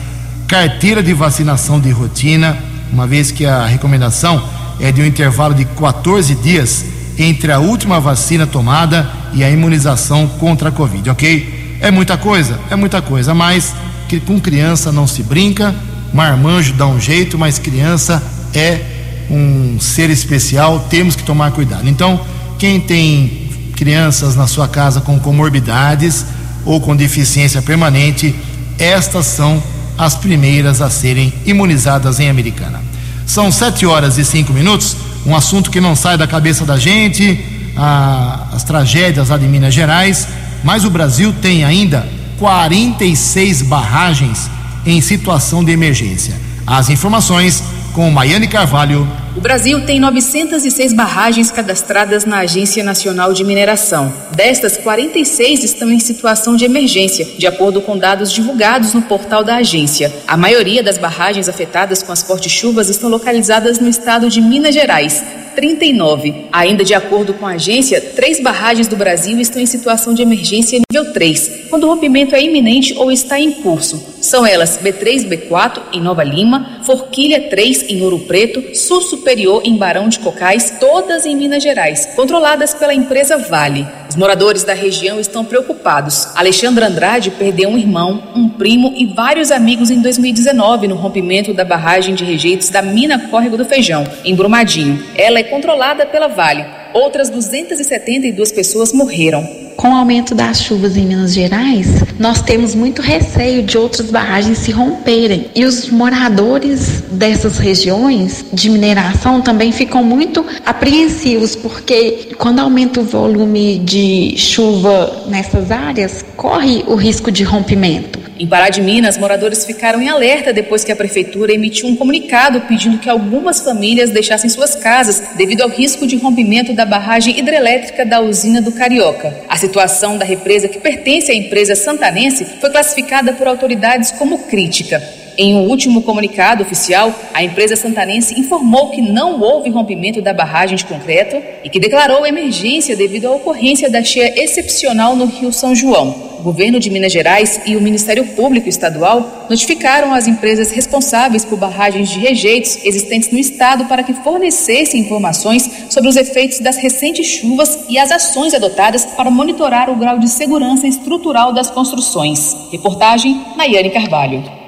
carteira 0.52 1.02
de 1.02 1.14
vacinação 1.14 1.80
de 1.80 1.90
rotina, 1.92 2.58
uma 2.92 3.08
vez 3.08 3.32
que 3.32 3.46
a 3.46 3.66
recomendação 3.66 4.44
é 4.82 4.92
de 4.92 5.02
um 5.02 5.06
intervalo 5.06 5.54
de 5.54 5.64
14 5.64 6.36
dias 6.36 6.84
entre 7.18 7.54
a 7.54 7.60
última 7.60 8.02
vacina 8.02 8.46
tomada 8.46 9.10
e 9.34 9.46
a 9.46 9.50
imunização 9.50 10.28
contra 10.28 10.68
a 10.68 10.72
Covid, 10.74 11.10
ok? 11.10 11.78
É 11.80 11.90
muita 11.90 12.18
coisa, 12.18 12.60
é 12.70 12.76
muita 12.76 13.02
coisa, 13.02 13.34
mas 13.34 13.74
que 14.10 14.20
com 14.20 14.42
criança 14.42 14.92
não 14.92 15.08
se 15.08 15.24
brinca, 15.24 15.74
marmanjo 16.14 16.74
dá 16.74 16.86
um 16.86 17.00
jeito, 17.00 17.38
mas 17.38 17.58
criança 17.58 18.22
é 18.54 18.82
um 19.30 19.80
ser 19.80 20.10
especial, 20.10 20.86
temos 20.90 21.16
que 21.16 21.24
tomar 21.24 21.52
cuidado. 21.52 21.88
Então, 21.88 22.20
quem 22.60 22.78
tem 22.78 23.48
crianças 23.78 24.36
na 24.36 24.48
sua 24.48 24.68
casa 24.68 25.00
com 25.00 25.18
comorbidades 25.18 26.26
ou 26.66 26.82
com 26.82 26.94
deficiência 26.94 27.62
permanente, 27.62 28.36
estas 28.78 29.28
são 29.28 29.64
as 30.04 30.16
primeiras 30.16 30.82
a 30.82 30.90
serem 30.90 31.34
imunizadas 31.46 32.20
em 32.20 32.30
Americana. 32.30 32.82
São 33.26 33.52
sete 33.52 33.86
horas 33.86 34.18
e 34.18 34.26
cinco 34.26 34.52
minutos, 34.52 34.98
um 35.26 35.36
assunto 35.36 35.72
que 35.72 35.80
não 35.80 35.96
sai 35.96 36.18
da 36.18 36.28
cabeça 36.28 36.66
da 36.66 36.78
gente, 36.78 37.40
a, 37.78 38.48
as 38.52 38.64
tragédias 38.64 39.30
lá 39.30 39.38
de 39.38 39.46
Minas 39.46 39.74
Gerais 39.74 40.28
mas 40.64 40.86
o 40.86 40.90
Brasil 40.90 41.34
tem 41.42 41.64
ainda 41.64 42.08
46 42.38 43.64
barragens 43.64 44.50
em 44.86 45.02
situação 45.02 45.64
de 45.64 45.72
emergência. 45.72 46.40
As 46.66 46.90
informações 46.90 47.64
com 47.94 48.10
Maiane 48.10 48.48
Carvalho. 48.48 49.08
O 49.36 49.42
Brasil 49.42 49.86
tem 49.86 50.00
906 50.00 50.94
barragens 50.94 51.52
cadastradas 51.52 52.26
na 52.26 52.40
Agência 52.40 52.84
Nacional 52.84 53.34
de 53.34 53.44
Mineração. 53.44 54.12
Destas, 54.36 54.78
46 54.78 55.64
estão 55.64 55.92
em 55.92 56.00
situação 56.00 56.56
de 56.56 56.66
emergência, 56.66 57.26
de 57.38 57.48
acordo 57.48 57.82
com 57.82 57.98
dados 57.98 58.32
divulgados 58.32 58.94
no 58.94 59.02
portal 59.02 59.44
da 59.44 59.58
agência. 59.58 60.14
A 60.28 60.36
maioria 60.36 60.84
das 60.84 60.98
barragens 60.98 61.48
afetadas 61.48 62.04
com 62.04 62.12
as 62.12 62.22
fortes 62.22 62.52
chuvas 62.52 62.90
estão 62.90 63.10
localizadas 63.10 63.80
no 63.80 63.88
estado 63.88 64.30
de 64.30 64.42
Minas 64.42 64.74
Gerais, 64.74 65.24
39. 65.56 66.48
Ainda 66.52 66.84
de 66.84 66.94
acordo 66.94 67.34
com 67.34 67.46
a 67.46 67.52
agência, 67.52 68.02
três 68.02 68.42
barragens 68.42 68.88
do 68.88 68.96
Brasil 68.96 69.40
estão 69.40 69.62
em 69.62 69.66
situação 69.66 70.14
de 70.14 70.22
emergência 70.22 70.80
nível 71.02 71.14
3, 71.14 71.68
quando 71.70 71.84
o 71.86 71.88
rompimento 71.88 72.36
é 72.36 72.42
iminente 72.42 72.94
ou 72.94 73.12
está 73.12 73.40
em 73.40 73.52
curso. 73.52 74.12
São 74.22 74.46
elas 74.46 74.80
B3 74.82 75.28
B4 75.28 75.82
em 75.94 76.02
Nova 76.02 76.24
Lima, 76.24 76.82
Forquilha 76.84 77.50
3 77.50 77.90
em 77.90 78.02
Ouro 78.04 78.20
Preto, 78.20 78.76
Sul 78.76 79.02
Superior 79.02 79.64
em 79.66 79.76
Barão 79.76 80.08
de 80.08 80.20
Cocais, 80.20 80.78
todas 80.80 81.26
em 81.26 81.36
Minas 81.36 81.64
Gerais, 81.64 82.08
controladas 82.16 82.74
pela 82.74 82.94
empresa 82.94 83.38
Vale. 83.38 83.88
Os 84.08 84.16
moradores 84.16 84.64
da 84.64 84.74
região 84.74 85.20
estão 85.20 85.44
preocupados. 85.44 86.28
Alexandre 86.36 86.84
Andrade 86.84 87.32
perdeu 87.32 87.70
um 87.70 87.78
irmão, 87.78 88.22
um 88.36 88.50
primo 88.50 88.94
e 88.96 89.06
vários 89.06 89.52
amigos 89.52 89.90
em 89.90 90.02
2019 90.02 90.88
no 90.88 90.96
rompimento 90.96 91.54
da 91.54 91.66
barragem 91.66 92.14
de 92.14 92.26
rejeitos 92.26 92.70
da 92.70 92.82
mina 92.82 93.28
Córrego 93.30 93.58
do 93.58 93.66
Feijão, 93.66 94.06
em 94.24 94.36
Brumadinho. 94.36 95.04
Ela 95.16 95.40
é 95.40 95.44
controlada 95.44 96.06
pela 96.06 96.28
Vale. 96.28 96.66
Outras 96.94 97.30
272 97.30 98.52
pessoas 98.52 98.92
morreram. 98.92 99.61
Com 99.82 99.94
o 99.94 99.96
aumento 99.96 100.36
das 100.36 100.62
chuvas 100.62 100.96
em 100.96 101.08
Minas 101.08 101.34
Gerais, 101.34 101.88
nós 102.20 102.40
temos 102.40 102.76
muito 102.76 103.02
receio 103.02 103.64
de 103.64 103.80
outras 103.80 104.12
barragens 104.12 104.60
se 104.60 104.72
romperem. 104.72 105.48
E 105.56 105.66
os 105.66 105.90
moradores 105.90 107.02
dessas 107.10 107.58
regiões 107.58 108.46
de 108.54 108.70
mineração 108.70 109.42
também 109.42 109.72
ficam 109.72 110.04
muito 110.04 110.46
apreensivos, 110.64 111.56
porque 111.56 112.30
quando 112.38 112.60
aumenta 112.60 113.00
o 113.00 113.04
volume 113.04 113.80
de 113.80 114.36
chuva 114.38 115.24
nessas 115.28 115.72
áreas, 115.72 116.24
corre 116.38 116.84
o 116.86 116.94
risco 116.94 117.32
de 117.32 117.44
rompimento. 117.44 118.20
Em 118.42 118.48
Pará 118.48 118.70
de 118.70 118.82
Minas, 118.82 119.20
moradores 119.20 119.66
ficaram 119.66 120.02
em 120.02 120.10
alerta 120.10 120.52
depois 120.52 120.84
que 120.84 120.92
a 120.92 120.96
prefeitura 120.96 121.54
emitiu 121.54 121.88
um 121.88 121.96
comunicado 121.96 122.62
pedindo 122.62 122.98
que 122.98 123.08
algumas 123.08 123.62
famílias 123.62 124.10
deixassem 124.10 124.50
suas 124.50 124.74
casas 124.74 125.22
devido 125.38 125.62
ao 125.62 125.70
risco 125.70 126.08
de 126.08 126.18
rompimento 126.18 126.74
da 126.74 126.84
barragem 126.84 127.38
hidrelétrica 127.38 128.04
da 128.04 128.20
usina 128.20 128.60
do 128.60 128.72
Carioca. 128.72 129.32
A 129.48 129.56
situação 129.58 130.18
da 130.18 130.26
represa, 130.26 130.68
que 130.68 130.80
pertence 130.80 131.32
à 131.32 131.36
empresa 131.36 131.76
santanense, 131.76 132.44
foi 132.60 132.72
classificada 132.72 133.32
por 133.34 133.48
autoridades 133.48 134.10
como 134.10 134.40
crítica. 134.40 135.21
Em 135.38 135.56
um 135.56 135.70
último 135.70 136.02
comunicado 136.02 136.64
oficial, 136.64 137.14
a 137.34 137.44
empresa 137.44 137.76
santanense 137.76 138.40
informou 138.40 138.90
que 138.90 139.02
não 139.02 139.40
houve 139.40 139.70
rompimento 139.70 140.22
da 140.22 140.34
barragem 140.34 140.76
de 140.76 140.86
concreto 140.86 141.42
e 141.64 141.70
que 141.70 141.80
declarou 141.80 142.26
emergência 142.26 142.96
devido 142.96 143.28
à 143.28 143.32
ocorrência 143.32 143.90
da 143.90 144.04
cheia 144.04 144.44
excepcional 144.44 145.16
no 145.16 145.26
Rio 145.26 145.52
São 145.54 145.74
João. 145.74 146.32
O 146.40 146.44
governo 146.44 146.80
de 146.80 146.90
Minas 146.90 147.14
Gerais 147.14 147.62
e 147.68 147.76
o 147.76 147.82
Ministério 147.82 148.26
Público 148.26 148.68
Estadual 148.68 149.46
notificaram 149.48 150.12
as 150.12 150.28
empresas 150.28 150.72
responsáveis 150.72 151.46
por 151.46 151.58
barragens 151.58 152.10
de 152.10 152.20
rejeitos 152.20 152.84
existentes 152.84 153.32
no 153.32 153.38
estado 153.38 153.86
para 153.86 154.02
que 154.02 154.14
fornecessem 154.14 155.02
informações 155.02 155.70
sobre 155.90 156.10
os 156.10 156.16
efeitos 156.16 156.60
das 156.60 156.78
recentes 156.78 157.28
chuvas 157.28 157.86
e 157.88 158.00
as 158.00 158.12
ações 158.12 158.56
adotadas 158.56 159.06
para 159.06 159.30
monitorar 159.30 159.90
o 159.90 159.96
grau 159.96 160.18
de 160.18 160.28
segurança 160.28 160.88
estrutural 160.88 161.54
das 161.54 161.70
construções. 161.70 162.58
Reportagem 162.72 163.40
Nayane 163.56 163.92
Carvalho. 163.92 164.61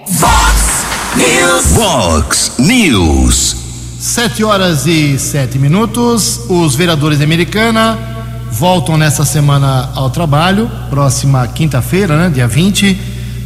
Fox 1.23 1.31
News. 1.31 1.65
Fox 1.73 2.51
News. 2.59 3.55
Sete 3.97 4.43
horas 4.43 4.85
e 4.85 5.17
sete 5.17 5.57
minutos. 5.57 6.41
Os 6.49 6.75
vereadores 6.75 7.19
de 7.19 7.23
Americana 7.23 7.97
voltam 8.51 8.97
nessa 8.97 9.23
semana 9.23 9.89
ao 9.95 10.09
trabalho, 10.09 10.69
próxima 10.89 11.47
quinta-feira, 11.47 12.17
né, 12.17 12.29
dia 12.29 12.45
20, 12.45 12.99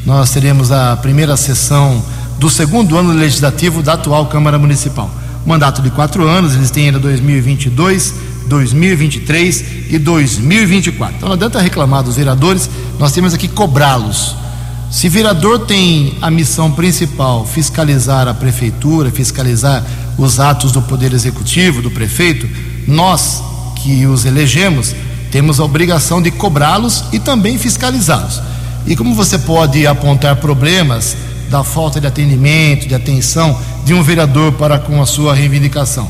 nós 0.08 0.32
teremos 0.32 0.72
a 0.72 0.98
primeira 0.98 1.38
sessão 1.38 2.04
do 2.40 2.50
segundo 2.50 2.98
ano 2.98 3.14
legislativo 3.14 3.84
da 3.84 3.94
atual 3.94 4.26
Câmara 4.26 4.58
Municipal. 4.58 5.12
Mandato 5.46 5.82
de 5.84 5.92
quatro 5.92 6.28
anos, 6.28 6.56
eles 6.56 6.72
têm 6.72 6.88
ainda 6.88 6.98
2022, 6.98 8.16
2023 8.48 9.66
e 9.92 10.00
2024. 10.00 11.16
Então 11.16 11.30
não 11.30 11.36
adianta 11.36 11.62
reclamar 11.62 12.02
dos 12.02 12.16
vereadores, 12.16 12.68
nós 12.98 13.12
temos 13.12 13.36
aqui 13.36 13.48
cobrá-los. 13.48 14.47
Se 14.90 15.10
vereador 15.10 15.60
tem 15.60 16.18
a 16.22 16.32
missão 16.32 16.72
principal 16.72 17.46
fiscalizar 17.46 18.28
a 18.28 18.34
prefeitura, 18.34 19.12
fiscalizar 19.12 19.84
os 20.18 20.40
atos 20.40 20.72
do 20.72 20.82
Poder 20.82 21.14
Executivo, 21.14 21.82
do 21.82 21.92
prefeito, 21.92 22.50
nós 22.88 23.44
que 23.76 24.06
os 24.06 24.26
elegemos 24.26 24.96
temos 25.30 25.60
a 25.60 25.66
obrigação 25.66 26.22
de 26.22 26.32
cobrá-los 26.32 27.04
e 27.12 27.20
também 27.20 27.58
fiscalizá-los. 27.58 28.42
E 28.86 28.96
como 28.96 29.14
você 29.14 29.38
pode 29.38 29.86
apontar 29.86 30.38
problemas 30.38 31.18
da 31.50 31.64
falta 31.64 32.00
de 32.00 32.08
atendimento, 32.08 32.88
de 32.88 32.96
atenção 32.96 33.60
de 33.86 33.94
um 33.94 34.02
vereador 34.02 34.54
para 34.54 34.80
com 34.80 35.02
a 35.02 35.06
sua 35.06 35.36
reivindicação? 35.36 36.10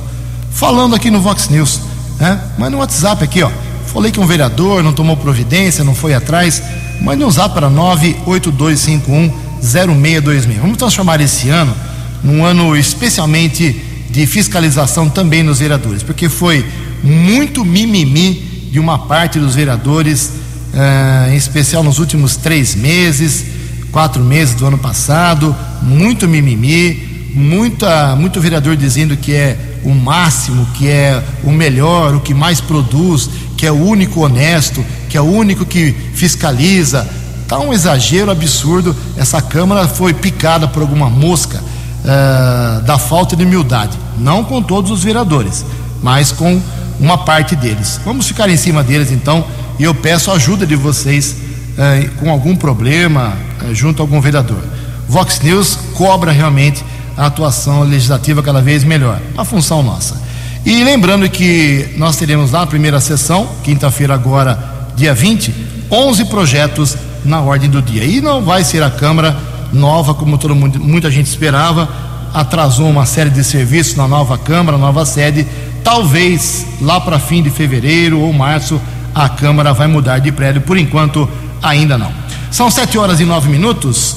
Falando 0.52 0.96
aqui 0.96 1.10
no 1.10 1.20
Vox 1.20 1.50
News, 1.50 1.82
né? 2.20 2.40
Mas 2.58 2.72
no 2.72 2.78
WhatsApp 2.78 3.24
aqui, 3.24 3.42
ó. 3.42 3.52
Falei 3.88 4.12
que 4.12 4.20
um 4.20 4.28
vereador 4.28 4.84
não 4.84 4.94
tomou 4.94 5.18
providência, 5.18 5.84
não 5.84 5.96
foi 5.96 6.14
atrás. 6.14 6.62
Mande 7.02 7.24
um 7.24 7.32
zap 7.32 7.54
para 7.54 7.70
982510626. 7.70 10.60
Vamos 10.60 10.78
transformar 10.78 11.22
esse 11.22 11.50
ano 11.50 11.76
num 12.24 12.44
ano 12.44 12.76
especialmente 12.76 13.84
de 14.10 14.26
fiscalização 14.26 15.10
também 15.10 15.44
nos 15.44 15.60
vereadores, 15.60 16.02
porque 16.02 16.28
foi 16.28 16.66
muito 17.04 17.64
mimimi 17.64 18.70
de 18.72 18.80
uma 18.80 19.00
parte 19.00 19.40
dos 19.40 19.56
vereadores, 19.56 20.32
eh, 20.74 21.30
em 21.34 21.36
especial 21.36 21.84
nos 21.84 22.00
últimos 22.00 22.36
três 22.36 22.74
meses, 22.74 23.46
quatro 23.92 24.24
meses 24.24 24.56
do 24.56 24.66
ano 24.66 24.78
passado, 24.78 25.56
muito 25.82 26.28
mimimi, 26.28 27.32
muita, 27.34 28.16
muito 28.16 28.42
vereador 28.42 28.76
dizendo 28.76 29.16
que 29.16 29.34
é 29.34 29.58
o 29.84 29.94
máximo, 29.94 30.66
que 30.74 30.88
é 30.88 31.24
o 31.44 31.52
melhor, 31.52 32.16
o 32.16 32.20
que 32.20 32.34
mais 32.34 32.60
produz, 32.60 33.30
que 33.56 33.66
é 33.66 33.72
o 33.72 33.76
único 33.76 34.22
honesto, 34.22 34.84
é 35.18 35.22
o 35.22 35.26
único 35.26 35.66
que 35.66 35.96
fiscaliza. 36.14 37.08
Está 37.44 37.60
um 37.60 37.74
exagero 37.74 38.32
absurdo. 38.32 38.96
Essa 39.16 39.42
Câmara 39.42 39.88
foi 39.88 40.14
picada 40.14 40.68
por 40.68 40.82
alguma 40.82 41.10
mosca 41.10 41.60
uh, 41.60 42.82
da 42.84 42.98
falta 42.98 43.36
de 43.36 43.44
humildade. 43.44 43.98
Não 44.18 44.44
com 44.44 44.62
todos 44.62 44.92
os 44.92 45.04
vereadores, 45.04 45.66
mas 46.02 46.32
com 46.32 46.62
uma 47.00 47.18
parte 47.18 47.56
deles. 47.56 48.00
Vamos 48.04 48.28
ficar 48.28 48.50
em 48.50 48.58
cima 48.58 48.84
deles 48.84 49.12
então. 49.12 49.46
E 49.80 49.84
eu 49.84 49.94
peço 49.94 50.32
a 50.32 50.36
ajuda 50.36 50.66
de 50.66 50.76
vocês 50.76 51.36
uh, 51.78 52.10
com 52.20 52.30
algum 52.30 52.56
problema 52.56 53.34
uh, 53.64 53.74
junto 53.74 54.02
a 54.02 54.04
algum 54.04 54.20
vereador. 54.20 54.62
Vox 55.08 55.40
News 55.42 55.78
cobra 55.94 56.32
realmente 56.32 56.84
a 57.16 57.28
atuação 57.28 57.84
legislativa 57.84 58.44
cada 58.44 58.62
vez 58.62 58.84
melhor. 58.84 59.20
Uma 59.34 59.46
função 59.46 59.82
nossa. 59.82 60.22
E 60.66 60.84
lembrando 60.84 61.30
que 61.30 61.94
nós 61.96 62.18
teremos 62.18 62.52
lá 62.52 62.64
a 62.64 62.68
primeira 62.68 63.00
sessão, 63.00 63.48
quinta-feira 63.64 64.14
agora, 64.14 64.77
dia 64.98 65.14
20, 65.14 65.54
11 65.92 66.26
projetos 66.26 66.98
na 67.24 67.40
ordem 67.40 67.70
do 67.70 67.82
dia. 67.82 68.04
E 68.04 68.20
não 68.20 68.42
vai 68.44 68.64
ser 68.64 68.82
a 68.82 68.90
Câmara 68.90 69.38
nova, 69.72 70.14
como 70.14 70.38
todo 70.38 70.56
mundo, 70.56 70.80
muita 70.80 71.12
gente 71.12 71.28
esperava, 71.28 71.88
atrasou 72.34 72.90
uma 72.90 73.06
série 73.06 73.30
de 73.30 73.44
serviços 73.44 73.96
na 73.96 74.08
nova 74.08 74.38
Câmara, 74.38 74.78
nova 74.78 75.06
sede. 75.06 75.48
Talvez 75.84 76.66
lá 76.82 77.00
para 77.00 77.20
fim 77.20 77.44
de 77.44 77.52
fevereiro 77.52 78.20
ou 78.20 78.34
março 78.34 78.82
a 79.14 79.30
Câmara 79.30 79.72
vai 79.72 79.88
mudar 79.88 80.20
de 80.20 80.32
prédio, 80.32 80.62
por 80.62 80.78
enquanto 80.78 81.30
ainda 81.62 81.98
não. 81.98 82.12
São 82.50 82.72
sete 82.72 82.98
horas 82.98 83.20
e 83.20 83.24
nove 83.24 83.50
minutos, 83.50 84.16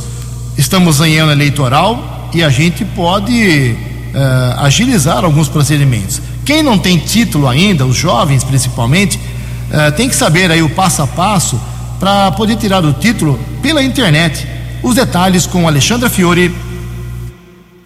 estamos 0.57 1.01
em 1.01 1.19
ano 1.19 1.33
eleitoral 1.33 2.31
e 2.33 2.43
a 2.43 2.49
gente 2.49 2.85
pode 2.85 3.77
uh, 4.15 4.61
agilizar 4.61 5.25
alguns 5.25 5.49
procedimentos. 5.49 6.21
Quem 6.45 6.63
não 6.63 6.79
tem 6.79 6.99
título 6.99 7.49
ainda, 7.49 7.85
os 7.87 7.97
jovens 7.97 8.43
principalmente, 8.45 9.19
uh, 9.71 9.93
tem 9.97 10.09
que 10.09 10.15
saber 10.15 10.51
aí 10.51 10.63
o 10.63 10.71
passo 10.71 11.03
a 11.03 11.07
passo 11.07 11.61
para 11.99 12.31
poder 12.33 12.57
tirar 12.57 12.85
o 12.85 12.93
título 12.93 13.39
pela 13.63 13.83
internet. 13.83 14.47
Os 14.83 14.95
detalhes 14.95 15.47
com 15.47 15.67
Alexandra 15.69 16.09
Fiore 16.09 16.55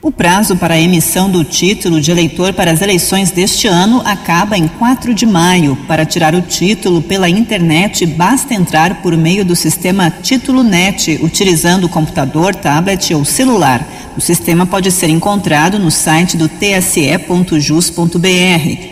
o 0.05 0.13
prazo 0.13 0.55
para 0.55 0.75
a 0.75 0.79
emissão 0.79 1.31
do 1.31 1.43
título 1.43 1.99
de 1.99 2.11
eleitor 2.11 2.53
para 2.53 2.71
as 2.71 2.83
eleições 2.83 3.31
deste 3.31 3.67
ano 3.67 4.03
acaba 4.05 4.55
em 4.55 4.69
4 4.69 5.15
de 5.15 5.25
maio. 5.25 5.79
Para 5.89 6.05
tirar 6.05 6.35
o 6.35 6.43
título 6.43 7.01
pela 7.01 7.27
internet, 7.27 8.05
basta 8.05 8.53
entrar 8.53 9.01
por 9.01 9.17
meio 9.17 9.47
do 9.47 9.57
sistema 9.57 10.11
Título 10.11 10.63
Net, 10.63 11.19
utilizando 11.23 11.85
o 11.85 11.89
computador, 11.89 12.55
tablet 12.55 13.15
ou 13.15 13.25
celular. 13.25 13.83
O 14.17 14.21
sistema 14.21 14.65
pode 14.65 14.93
ser 14.93 15.09
encontrado 15.09 15.77
no 15.77 15.91
site 15.91 16.37
do 16.37 16.49
tse.jus.br. 16.49 18.19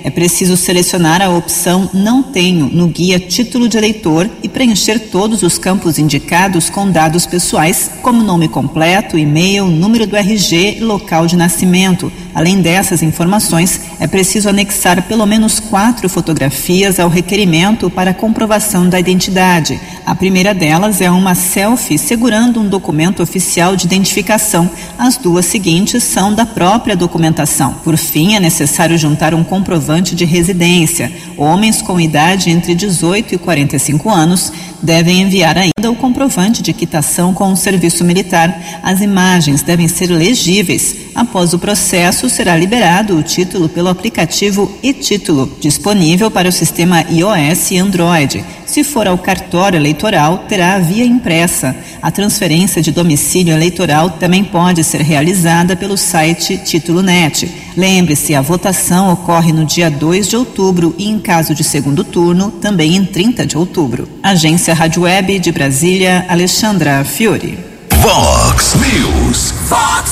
É 0.02 0.10
preciso 0.10 0.56
selecionar 0.56 1.22
a 1.22 1.30
opção 1.30 1.88
Não 1.94 2.24
Tenho 2.24 2.66
no 2.66 2.88
guia 2.88 3.20
Título 3.20 3.68
de 3.68 3.76
Eleitor 3.76 4.28
e 4.42 4.48
preencher 4.48 4.98
todos 4.98 5.44
os 5.44 5.58
campos 5.58 5.96
indicados 5.96 6.68
com 6.68 6.90
dados 6.90 7.24
pessoais, 7.24 7.88
como 8.02 8.24
nome 8.24 8.48
completo, 8.48 9.16
e-mail, 9.16 9.66
número 9.66 10.08
do 10.08 10.16
RG 10.16 10.78
e 10.78 10.80
local 11.02 11.26
de 11.26 11.36
nascimento. 11.36 12.10
Além 12.34 12.62
dessas 12.62 13.02
informações, 13.02 13.80
é 14.00 14.06
preciso 14.06 14.48
anexar 14.48 15.02
pelo 15.02 15.26
menos 15.26 15.60
quatro 15.60 16.08
fotografias 16.08 16.98
ao 16.98 17.08
requerimento 17.08 17.90
para 17.90 18.14
comprovação 18.14 18.88
da 18.88 18.98
identidade. 18.98 19.78
A 20.04 20.14
primeira 20.14 20.54
delas 20.54 21.00
é 21.00 21.10
uma 21.10 21.34
selfie 21.34 21.98
segurando 21.98 22.60
um 22.60 22.68
documento 22.68 23.22
oficial 23.22 23.76
de 23.76 23.86
identificação. 23.86 24.68
As 24.98 25.16
duas 25.16 25.46
seguintes 25.46 26.02
são 26.02 26.34
da 26.34 26.46
própria 26.46 26.96
documentação. 26.96 27.74
Por 27.84 27.96
fim, 27.96 28.34
é 28.34 28.40
necessário 28.40 28.98
juntar 28.98 29.34
um 29.34 29.44
comprovante 29.44 30.14
de 30.14 30.24
residência. 30.24 31.12
Homens 31.36 31.82
com 31.82 32.00
idade 32.00 32.50
entre 32.50 32.74
18 32.74 33.34
e 33.34 33.38
45 33.38 34.10
anos 34.10 34.52
devem 34.82 35.22
enviar 35.22 35.56
ainda 35.56 35.90
o 35.90 35.94
comprovante 35.94 36.62
de 36.62 36.72
quitação 36.72 37.32
com 37.32 37.52
o 37.52 37.56
serviço 37.56 38.04
militar. 38.04 38.60
As 38.82 39.00
imagens 39.00 39.62
devem 39.62 39.86
ser 39.86 40.06
legíveis. 40.06 40.96
Após 41.14 41.52
o 41.52 41.58
processo, 41.58 42.21
será 42.28 42.56
liberado 42.56 43.16
o 43.16 43.22
título 43.22 43.68
pelo 43.68 43.88
aplicativo 43.88 44.70
e-Título, 44.82 45.50
disponível 45.60 46.30
para 46.30 46.48
o 46.48 46.52
sistema 46.52 47.04
iOS 47.10 47.70
e 47.70 47.78
Android. 47.78 48.44
Se 48.66 48.82
for 48.82 49.06
ao 49.06 49.18
cartório 49.18 49.76
eleitoral, 49.76 50.44
terá 50.48 50.74
a 50.74 50.78
via 50.78 51.04
impressa. 51.04 51.76
A 52.00 52.10
transferência 52.10 52.80
de 52.80 52.90
domicílio 52.90 53.52
eleitoral 53.52 54.10
também 54.10 54.42
pode 54.42 54.82
ser 54.82 55.02
realizada 55.02 55.76
pelo 55.76 55.96
site 55.96 56.56
Título 56.56 57.02
Net. 57.02 57.50
Lembre-se, 57.76 58.34
a 58.34 58.40
votação 58.40 59.12
ocorre 59.12 59.52
no 59.52 59.64
dia 59.64 59.90
2 59.90 60.28
de 60.28 60.36
outubro 60.36 60.94
e, 60.98 61.08
em 61.08 61.18
caso 61.18 61.54
de 61.54 61.62
segundo 61.62 62.02
turno, 62.04 62.50
também 62.50 62.96
em 62.96 63.04
30 63.04 63.46
de 63.46 63.58
outubro. 63.58 64.08
Agência 64.22 64.74
Rádio 64.74 65.02
Web 65.02 65.38
de 65.38 65.52
Brasília, 65.52 66.24
Alexandra 66.28 67.04
Fiore. 67.04 67.58
Vox 68.00 68.74
News. 68.74 69.52
Vox 69.68 70.10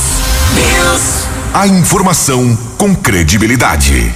News. 0.55 1.30
A 1.53 1.67
informação 1.67 2.57
com 2.79 2.95
credibilidade. 2.95 4.13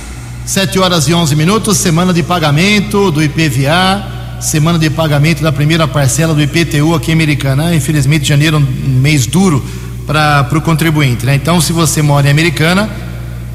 7 0.47 0.79
horas 0.79 1.09
e 1.09 1.15
11 1.15 1.35
minutos, 1.35 1.77
semana 1.79 2.13
de 2.13 2.23
pagamento 2.23 3.11
do 3.11 3.23
IPVA 3.23 4.15
semana 4.41 4.79
de 4.79 4.91
pagamento 4.91 5.43
da 5.43 5.51
primeira 5.51 5.89
parcela 5.89 6.35
do 6.35 6.43
IPTU 6.43 6.95
aqui 6.95 7.11
em 7.11 7.15
Americana. 7.15 7.75
Infelizmente, 7.75 8.27
janeiro 8.27 8.57
é 8.57 8.61
um 8.61 9.01
mês 9.01 9.27
duro 9.27 9.65
para 10.07 10.47
o 10.53 10.61
contribuinte. 10.61 11.25
Né? 11.25 11.35
Então, 11.35 11.61
se 11.61 11.73
você 11.73 12.03
mora 12.03 12.29
em 12.29 12.31
Americana, 12.31 12.91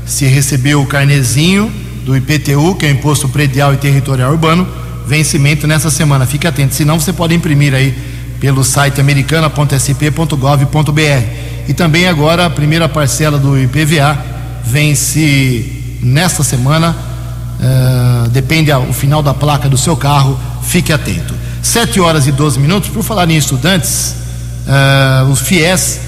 se 0.06 0.26
recebeu 0.26 0.82
o 0.82 0.88
carnezinho 0.88 1.72
do 2.04 2.18
IPTU, 2.18 2.76
que 2.76 2.86
é 2.88 2.90
o 2.90 2.92
Imposto 2.92 3.30
Predial 3.30 3.74
e 3.74 3.78
Territorial 3.78 4.32
Urbano, 4.32 4.68
vencimento 5.06 5.68
nessa 5.68 5.92
semana. 5.92 6.26
Fique 6.26 6.48
atento, 6.48 6.74
senão 6.74 7.00
você 7.00 7.14
pode 7.14 7.36
imprimir 7.36 7.74
aí 7.74 7.96
pelo 8.40 8.64
site 8.64 9.02
americana.sp.gov.br. 9.02 11.24
E 11.68 11.74
também 11.74 12.08
agora 12.08 12.46
a 12.46 12.50
primeira 12.50 12.88
parcela 12.90 13.38
do 13.38 13.60
IPVA 13.60 14.18
vence 14.64 16.00
nesta 16.02 16.44
semana, 16.44 16.96
uh, 17.60 18.30
depende 18.30 18.72
o 18.72 18.94
final 18.94 19.22
da 19.22 19.34
placa 19.34 19.68
do 19.68 19.78
seu 19.78 19.98
carro, 19.98 20.40
Fique 20.70 20.94
atento. 20.94 21.34
7 21.64 22.00
horas 22.00 22.28
e 22.28 22.32
12 22.32 22.60
minutos. 22.60 22.92
Por 22.92 23.02
falar 23.02 23.28
em 23.28 23.36
estudantes, 23.36 24.14
uh, 24.68 25.32
o 25.32 25.36
FIES 25.36 26.00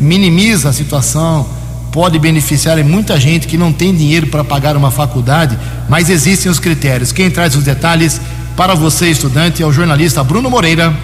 minimiza 0.00 0.68
a 0.68 0.72
situação, 0.72 1.44
pode 1.90 2.16
beneficiar 2.20 2.78
muita 2.84 3.18
gente 3.18 3.48
que 3.48 3.58
não 3.58 3.72
tem 3.72 3.92
dinheiro 3.92 4.28
para 4.28 4.44
pagar 4.44 4.76
uma 4.76 4.92
faculdade, 4.92 5.58
mas 5.88 6.10
existem 6.10 6.50
os 6.50 6.60
critérios. 6.60 7.10
Quem 7.10 7.28
traz 7.28 7.56
os 7.56 7.64
detalhes 7.64 8.20
para 8.56 8.76
você, 8.76 9.08
estudante, 9.08 9.64
é 9.64 9.66
o 9.66 9.72
jornalista 9.72 10.22
Bruno 10.22 10.48
Moreira. 10.48 10.94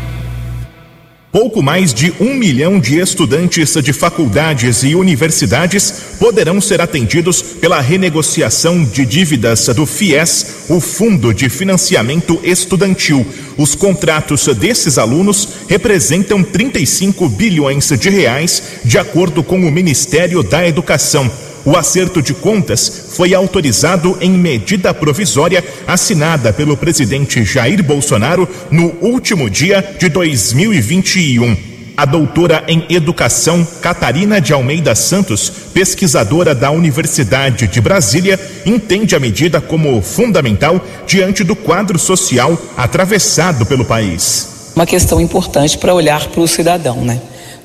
Pouco 1.33 1.63
mais 1.63 1.95
de 1.95 2.13
um 2.19 2.35
milhão 2.35 2.81
de 2.81 2.99
estudantes 2.99 3.75
de 3.85 3.93
faculdades 3.93 4.83
e 4.83 4.97
universidades 4.97 5.93
poderão 6.19 6.61
ser 6.61 6.81
atendidos 6.81 7.41
pela 7.41 7.81
renegociação 7.81 8.83
de 8.83 9.07
dívidas 9.07 9.67
do 9.69 9.87
FIES, 9.87 10.65
o 10.69 10.81
Fundo 10.81 11.33
de 11.33 11.49
Financiamento 11.49 12.41
Estudantil. 12.43 13.25
Os 13.57 13.77
contratos 13.77 14.49
desses 14.57 14.99
alunos 14.99 15.49
representam 15.69 16.43
35 16.43 17.29
bilhões 17.29 17.89
de 17.91 18.11
reais, 18.11 18.63
de 18.85 18.99
acordo 18.99 19.45
com 19.45 19.57
o 19.61 19.71
Ministério 19.71 20.43
da 20.43 20.67
Educação. 20.67 21.31
O 21.65 21.77
acerto 21.77 22.23
de 22.23 22.33
contas 22.33 23.11
foi 23.15 23.35
autorizado 23.35 24.17
em 24.21 24.31
medida 24.31 24.95
provisória 24.95 25.63
assinada 25.87 26.53
pelo 26.53 26.77
presidente 26.77 27.45
Jair 27.45 27.83
Bolsonaro 27.83 28.49
no 28.71 28.95
último 29.01 29.51
dia 29.51 29.97
de 29.99 30.09
2021. 30.09 31.71
A 32.01 32.07
doutora 32.07 32.65
em 32.67 32.87
educação 32.89 33.63
Catarina 33.83 34.41
de 34.41 34.55
Almeida 34.55 34.95
Santos, 34.95 35.53
pesquisadora 35.75 36.55
da 36.55 36.71
Universidade 36.71 37.67
de 37.67 37.79
Brasília, 37.79 38.41
entende 38.65 39.15
a 39.15 39.21
medida 39.21 39.61
como 39.61 40.01
fundamental 40.01 40.83
diante 41.07 41.45
do 41.45 41.55
quadro 41.55 41.99
social 41.99 42.59
atravessado 42.75 43.67
pelo 43.67 43.85
país. 43.85 44.73
Uma 44.75 44.87
questão 44.87 45.21
importante 45.21 45.77
para 45.77 45.95
olhar 45.95 46.27
para 46.29 46.41
o 46.41 46.49
cidadão, 46.49 47.05
né? 47.05 47.21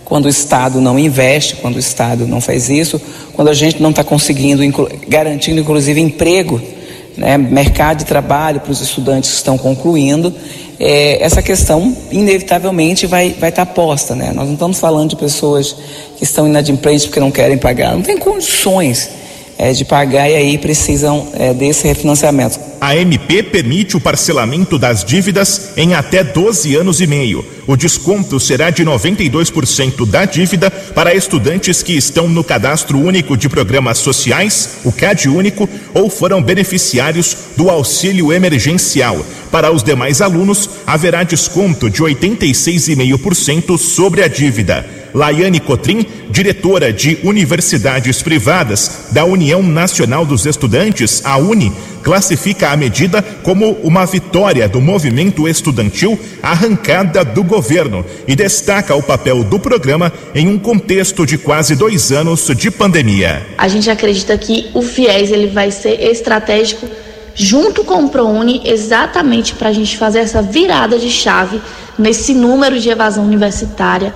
Quando 0.06 0.26
o 0.26 0.30
Estado 0.30 0.80
não 0.80 0.98
investe, 0.98 1.56
quando 1.56 1.76
o 1.76 1.80
Estado 1.80 2.28
não 2.28 2.40
faz 2.40 2.70
isso, 2.70 3.02
quando 3.34 3.50
a 3.50 3.54
gente 3.54 3.82
não 3.82 3.90
está 3.90 4.04
conseguindo, 4.04 4.64
inclu 4.64 4.88
garantindo 5.08 5.60
inclusive 5.60 6.00
emprego, 6.00 6.62
né, 7.18 7.38
mercado 7.38 8.00
de 8.00 8.06
trabalho 8.06 8.60
para 8.60 8.72
os 8.72 8.82
estudantes 8.82 9.32
que 9.32 9.36
estão 9.38 9.58
concluindo, 9.58 10.34
é, 10.80 11.24
essa 11.24 11.42
questão 11.42 11.96
inevitavelmente 12.12 13.08
vai 13.08 13.28
estar 13.28 13.40
vai 13.40 13.52
tá 13.52 13.66
posta. 13.66 14.14
Né? 14.14 14.32
Nós 14.34 14.46
não 14.46 14.54
estamos 14.54 14.80
falando 14.80 15.10
de 15.10 15.16
pessoas 15.16 15.76
que 16.16 16.24
estão 16.24 16.48
inadimplentes 16.48 17.06
porque 17.06 17.20
não 17.20 17.32
querem 17.32 17.58
pagar, 17.58 17.94
não 17.94 18.02
tem 18.02 18.18
condições 18.18 19.25
é, 19.58 19.72
de 19.72 19.86
pagar 19.86 20.30
e 20.30 20.36
aí 20.36 20.58
precisam 20.58 21.28
é, 21.34 21.54
desse 21.54 21.88
refinanciamento. 21.88 22.60
A 22.80 22.96
MP 22.96 23.42
permite 23.42 23.98
o 23.98 24.02
parcelamento 24.02 24.78
das 24.78 25.04
dívidas 25.04 25.72
em 25.78 25.94
até 25.94 26.24
12 26.24 26.76
anos 26.76 27.02
e 27.02 27.08
meio. 27.08 27.44
O 27.66 27.76
desconto 27.76 28.40
será 28.40 28.70
de 28.70 28.86
92% 28.86 30.06
da 30.08 30.26
dívida 30.26 30.70
para 30.70 31.16
estudantes 31.16 31.82
que 31.82 31.94
estão 31.94 32.28
no 32.28 32.44
Cadastro 32.44 33.00
Único 33.00 33.36
de 33.36 33.50
Programas 33.50 33.98
Sociais, 33.98 34.78
o 34.84 34.92
CAD 34.92 35.30
Único, 35.30 35.68
ou 35.94 36.10
foram 36.10 36.44
beneficiários 36.44 37.36
do 37.58 37.70
auxílio 37.70 38.32
emergencial. 38.32 39.26
Para 39.52 39.72
os 39.72 39.82
demais 39.82 40.22
alunos, 40.22 40.70
haverá 40.86 41.24
desconto 41.24 41.90
de 41.90 42.04
86,5% 42.04 43.78
sobre 43.78 44.22
a 44.22 44.28
dívida. 44.28 44.95
Laiane 45.16 45.62
Cotrim, 45.62 46.06
diretora 46.30 46.92
de 46.92 47.18
universidades 47.24 48.22
privadas 48.22 49.08
da 49.12 49.24
União 49.24 49.64
Nacional 49.64 50.26
dos 50.26 50.46
Estudantes, 50.46 51.22
a 51.24 51.38
UNE, 51.38 51.72
classifica 52.04 52.70
a 52.70 52.76
medida 52.76 53.22
como 53.42 53.72
uma 53.82 54.06
vitória 54.06 54.68
do 54.68 54.82
movimento 54.82 55.48
estudantil 55.48 56.20
arrancada 56.44 57.24
do 57.24 57.46
governo 57.46 58.06
e 58.28 58.36
destaca 58.36 58.94
o 58.94 59.02
papel 59.02 59.42
do 59.46 59.58
programa 59.58 60.12
em 60.36 60.50
um 60.50 60.60
contexto 60.60 61.26
de 61.26 61.38
quase 61.38 61.78
dois 61.78 62.12
anos 62.12 62.46
de 62.54 62.70
pandemia. 62.70 63.48
A 63.58 63.70
gente 63.70 63.90
acredita 63.90 64.38
que 64.38 64.70
o 64.74 64.82
FIES 64.82 65.32
ele 65.32 65.48
vai 65.48 65.72
ser 65.72 65.98
estratégico 66.12 66.90
junto 67.34 67.86
com 67.86 68.04
o 68.04 68.10
ProUni 68.10 68.62
exatamente 68.66 69.56
para 69.56 69.70
a 69.70 69.74
gente 69.74 69.98
fazer 69.98 70.20
essa 70.20 70.42
virada 70.42 71.00
de 71.00 71.10
chave 71.10 71.62
nesse 71.98 72.34
número 72.34 72.80
de 72.80 72.90
evasão 72.90 73.24
universitária 73.26 74.14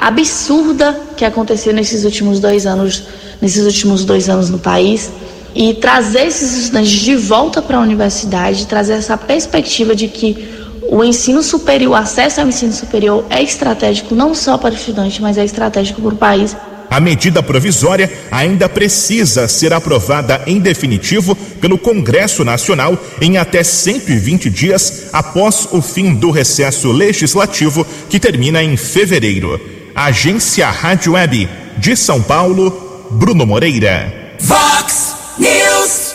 absurda 0.00 0.98
que 1.16 1.24
aconteceu 1.24 1.74
nesses 1.74 2.04
últimos 2.04 2.40
dois 2.40 2.66
anos, 2.66 3.02
nesses 3.40 3.64
últimos 3.64 4.04
dois 4.04 4.28
anos 4.30 4.48
no 4.48 4.58
país 4.58 5.10
e 5.54 5.74
trazer 5.74 6.26
esses 6.26 6.56
estudantes 6.56 6.90
de 6.90 7.16
volta 7.16 7.60
para 7.60 7.76
a 7.76 7.80
universidade, 7.80 8.66
trazer 8.66 8.94
essa 8.94 9.16
perspectiva 9.16 9.94
de 9.94 10.08
que 10.08 10.48
o 10.88 11.04
ensino 11.04 11.42
superior, 11.42 11.92
o 11.92 11.94
acesso 11.94 12.40
ao 12.40 12.48
ensino 12.48 12.72
superior 12.72 13.24
é 13.28 13.42
estratégico 13.42 14.14
não 14.14 14.34
só 14.34 14.56
para 14.56 14.72
o 14.72 14.76
estudante, 14.76 15.20
mas 15.20 15.36
é 15.36 15.44
estratégico 15.44 16.00
para 16.00 16.14
o 16.14 16.16
país. 16.16 16.56
A 16.88 16.98
medida 16.98 17.40
provisória 17.40 18.10
ainda 18.32 18.68
precisa 18.68 19.46
ser 19.46 19.72
aprovada 19.72 20.42
em 20.46 20.58
definitivo 20.58 21.36
pelo 21.60 21.78
Congresso 21.78 22.44
Nacional 22.44 22.98
em 23.20 23.38
até 23.38 23.62
120 23.62 24.50
dias 24.50 25.10
após 25.12 25.68
o 25.70 25.80
fim 25.80 26.14
do 26.14 26.32
recesso 26.32 26.90
legislativo 26.90 27.86
que 28.08 28.18
termina 28.18 28.60
em 28.60 28.76
fevereiro. 28.76 29.79
Agência 30.02 30.70
Rádio 30.70 31.12
Web 31.12 31.46
de 31.76 31.94
São 31.94 32.22
Paulo, 32.22 33.06
Bruno 33.10 33.44
Moreira. 33.44 34.34
Vox 34.40 35.14
News. 35.38 36.14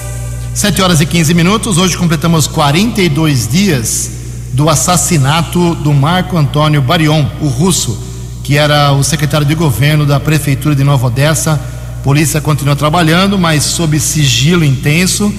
7 0.56 0.82
horas 0.82 1.02
e 1.02 1.06
15 1.06 1.36
minutos. 1.36 1.78
Hoje 1.78 1.96
completamos 1.96 2.48
42 2.48 3.48
dias 3.48 4.10
do 4.54 4.72
assassinato 4.72 5.76
do 5.76 5.94
Marco 5.94 6.36
Antônio 6.36 6.82
Barion, 6.82 7.28
o 7.40 7.48
russo, 7.48 7.96
que 8.44 8.58
era 8.58 8.92
o 8.92 9.04
secretário 9.04 9.46
de 9.46 9.54
governo 9.54 10.04
da 10.04 10.20
prefeitura 10.20 10.76
de 10.76 10.84
Nova 10.84 11.06
Odessa. 11.06 11.62
A 12.00 12.04
polícia 12.04 12.42
continua 12.42 12.76
trabalhando, 12.76 13.38
mas 13.38 13.64
sob 13.66 14.00
sigilo 14.00 14.66
intenso, 14.66 15.32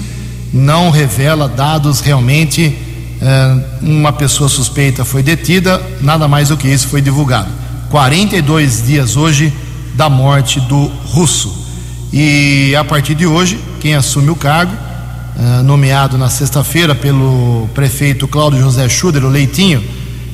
não 0.53 0.89
revela 0.89 1.49
dados 1.49 1.99
realmente. 1.99 2.77
Eh, 3.21 3.57
uma 3.81 4.13
pessoa 4.13 4.47
suspeita 4.47 5.03
foi 5.03 5.21
detida, 5.21 5.85
nada 5.99 6.29
mais 6.29 6.47
do 6.47 6.55
que 6.55 6.69
isso 6.69 6.87
foi 6.87 7.01
divulgado. 7.01 7.66
42 7.89 8.85
dias 8.85 9.15
hoje 9.15 9.53
da 9.95 10.09
morte 10.09 10.59
do 10.61 10.91
russo. 11.05 11.65
E 12.11 12.75
a 12.75 12.83
partir 12.83 13.15
de 13.15 13.25
hoje, 13.25 13.59
quem 13.79 13.95
assume 13.95 14.29
o 14.29 14.35
cargo, 14.35 14.73
uh, 14.73 15.63
nomeado 15.63 16.17
na 16.17 16.29
sexta-feira 16.29 16.93
pelo 16.93 17.67
prefeito 17.73 18.27
Cláudio 18.27 18.59
José 18.59 18.87
Schuder, 18.89 19.23
o 19.23 19.29
Leitinho, 19.29 19.83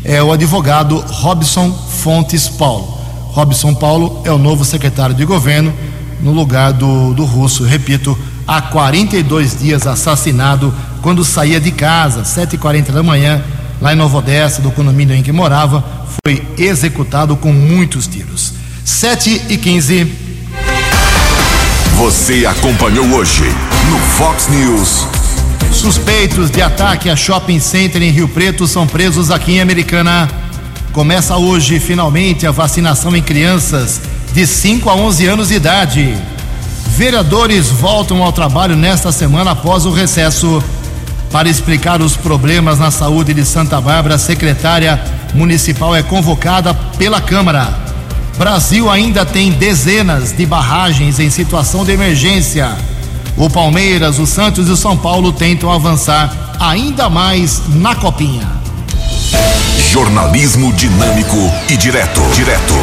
é 0.03 0.21
o 0.21 0.31
advogado 0.31 0.99
Robson 1.07 1.71
Fontes 1.71 2.49
Paulo. 2.49 2.99
Robson 3.31 3.73
Paulo 3.73 4.21
é 4.25 4.31
o 4.31 4.37
novo 4.37 4.65
secretário 4.65 5.15
de 5.15 5.25
governo 5.25 5.73
no 6.21 6.31
lugar 6.31 6.71
do, 6.71 7.13
do 7.13 7.25
russo, 7.25 7.63
repito, 7.63 8.17
há 8.47 8.61
42 8.61 9.59
dias 9.59 9.85
assassinado 9.85 10.73
quando 11.01 11.23
saía 11.25 11.59
de 11.59 11.71
casa, 11.71 12.21
7h40 12.21 12.91
da 12.91 13.03
manhã, 13.03 13.43
lá 13.83 13.91
em 13.91 13.97
Nova 13.97 14.19
Odessa, 14.19 14.61
do 14.61 14.71
condomínio 14.71 15.13
em 15.13 15.21
que 15.21 15.33
morava, 15.33 15.83
foi 16.23 16.41
executado 16.57 17.35
com 17.35 17.51
muitos 17.51 18.07
tiros. 18.07 18.53
7 18.85 19.47
e 19.49 19.57
15. 19.57 20.09
Você 21.97 22.45
acompanhou 22.45 23.05
hoje 23.07 23.43
no 23.89 23.99
Fox 23.99 24.47
News. 24.47 25.05
Suspeitos 25.73 26.49
de 26.49 26.61
ataque 26.61 27.09
a 27.09 27.15
shopping 27.17 27.59
center 27.59 28.01
em 28.01 28.09
Rio 28.09 28.29
Preto 28.29 28.65
são 28.67 28.87
presos 28.87 29.29
aqui 29.29 29.55
em 29.55 29.61
Americana. 29.61 30.29
Começa 30.93 31.35
hoje, 31.35 31.77
finalmente, 31.77 32.47
a 32.47 32.51
vacinação 32.51 33.13
em 33.13 33.21
crianças 33.21 33.99
de 34.33 34.47
5 34.47 34.89
a 34.89 34.95
11 34.95 35.25
anos 35.25 35.47
de 35.49 35.55
idade. 35.55 36.15
Vereadores 36.95 37.67
voltam 37.67 38.23
ao 38.23 38.31
trabalho 38.31 38.77
nesta 38.77 39.11
semana 39.11 39.51
após 39.51 39.85
o 39.85 39.91
recesso. 39.91 40.63
Para 41.33 41.49
explicar 41.49 41.99
os 41.99 42.15
problemas 42.15 42.77
na 42.77 42.91
saúde 42.91 43.33
de 43.33 43.43
Santa 43.43 43.81
Bárbara, 43.81 44.15
a 44.15 44.19
secretária 44.19 45.03
municipal 45.33 45.95
é 45.95 46.03
convocada 46.03 46.75
pela 46.95 47.19
Câmara. 47.19 47.73
Brasil 48.37 48.87
ainda 48.87 49.25
tem 49.25 49.51
dezenas 49.51 50.31
de 50.31 50.45
barragens 50.45 51.19
em 51.19 51.31
situação 51.31 51.83
de 51.83 51.91
emergência. 51.91 52.77
O 53.35 53.49
Palmeiras, 53.49 54.19
o 54.19 54.27
Santos 54.27 54.67
e 54.67 54.71
o 54.71 54.77
São 54.77 54.95
Paulo 54.95 55.33
tentam 55.33 55.71
avançar 55.71 56.55
ainda 56.59 57.09
mais 57.09 57.63
na 57.67 57.95
Copinha. 57.95 58.47
Jornalismo 59.89 60.71
dinâmico 60.71 61.51
e 61.67 61.75
direto. 61.75 62.21
Direto. 62.35 62.75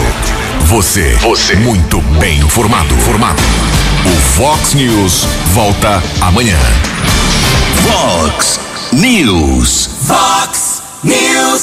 Você. 0.64 1.16
Você. 1.20 1.54
Muito 1.54 2.00
bem 2.18 2.40
informado. 2.40 2.96
Formado. 2.96 3.40
O 4.04 4.20
Fox 4.32 4.74
News 4.74 5.24
volta 5.54 6.02
amanhã. 6.20 6.58
Fox 7.86 8.58
News. 8.92 9.86
Fox 10.06 10.82
News. 11.02 11.60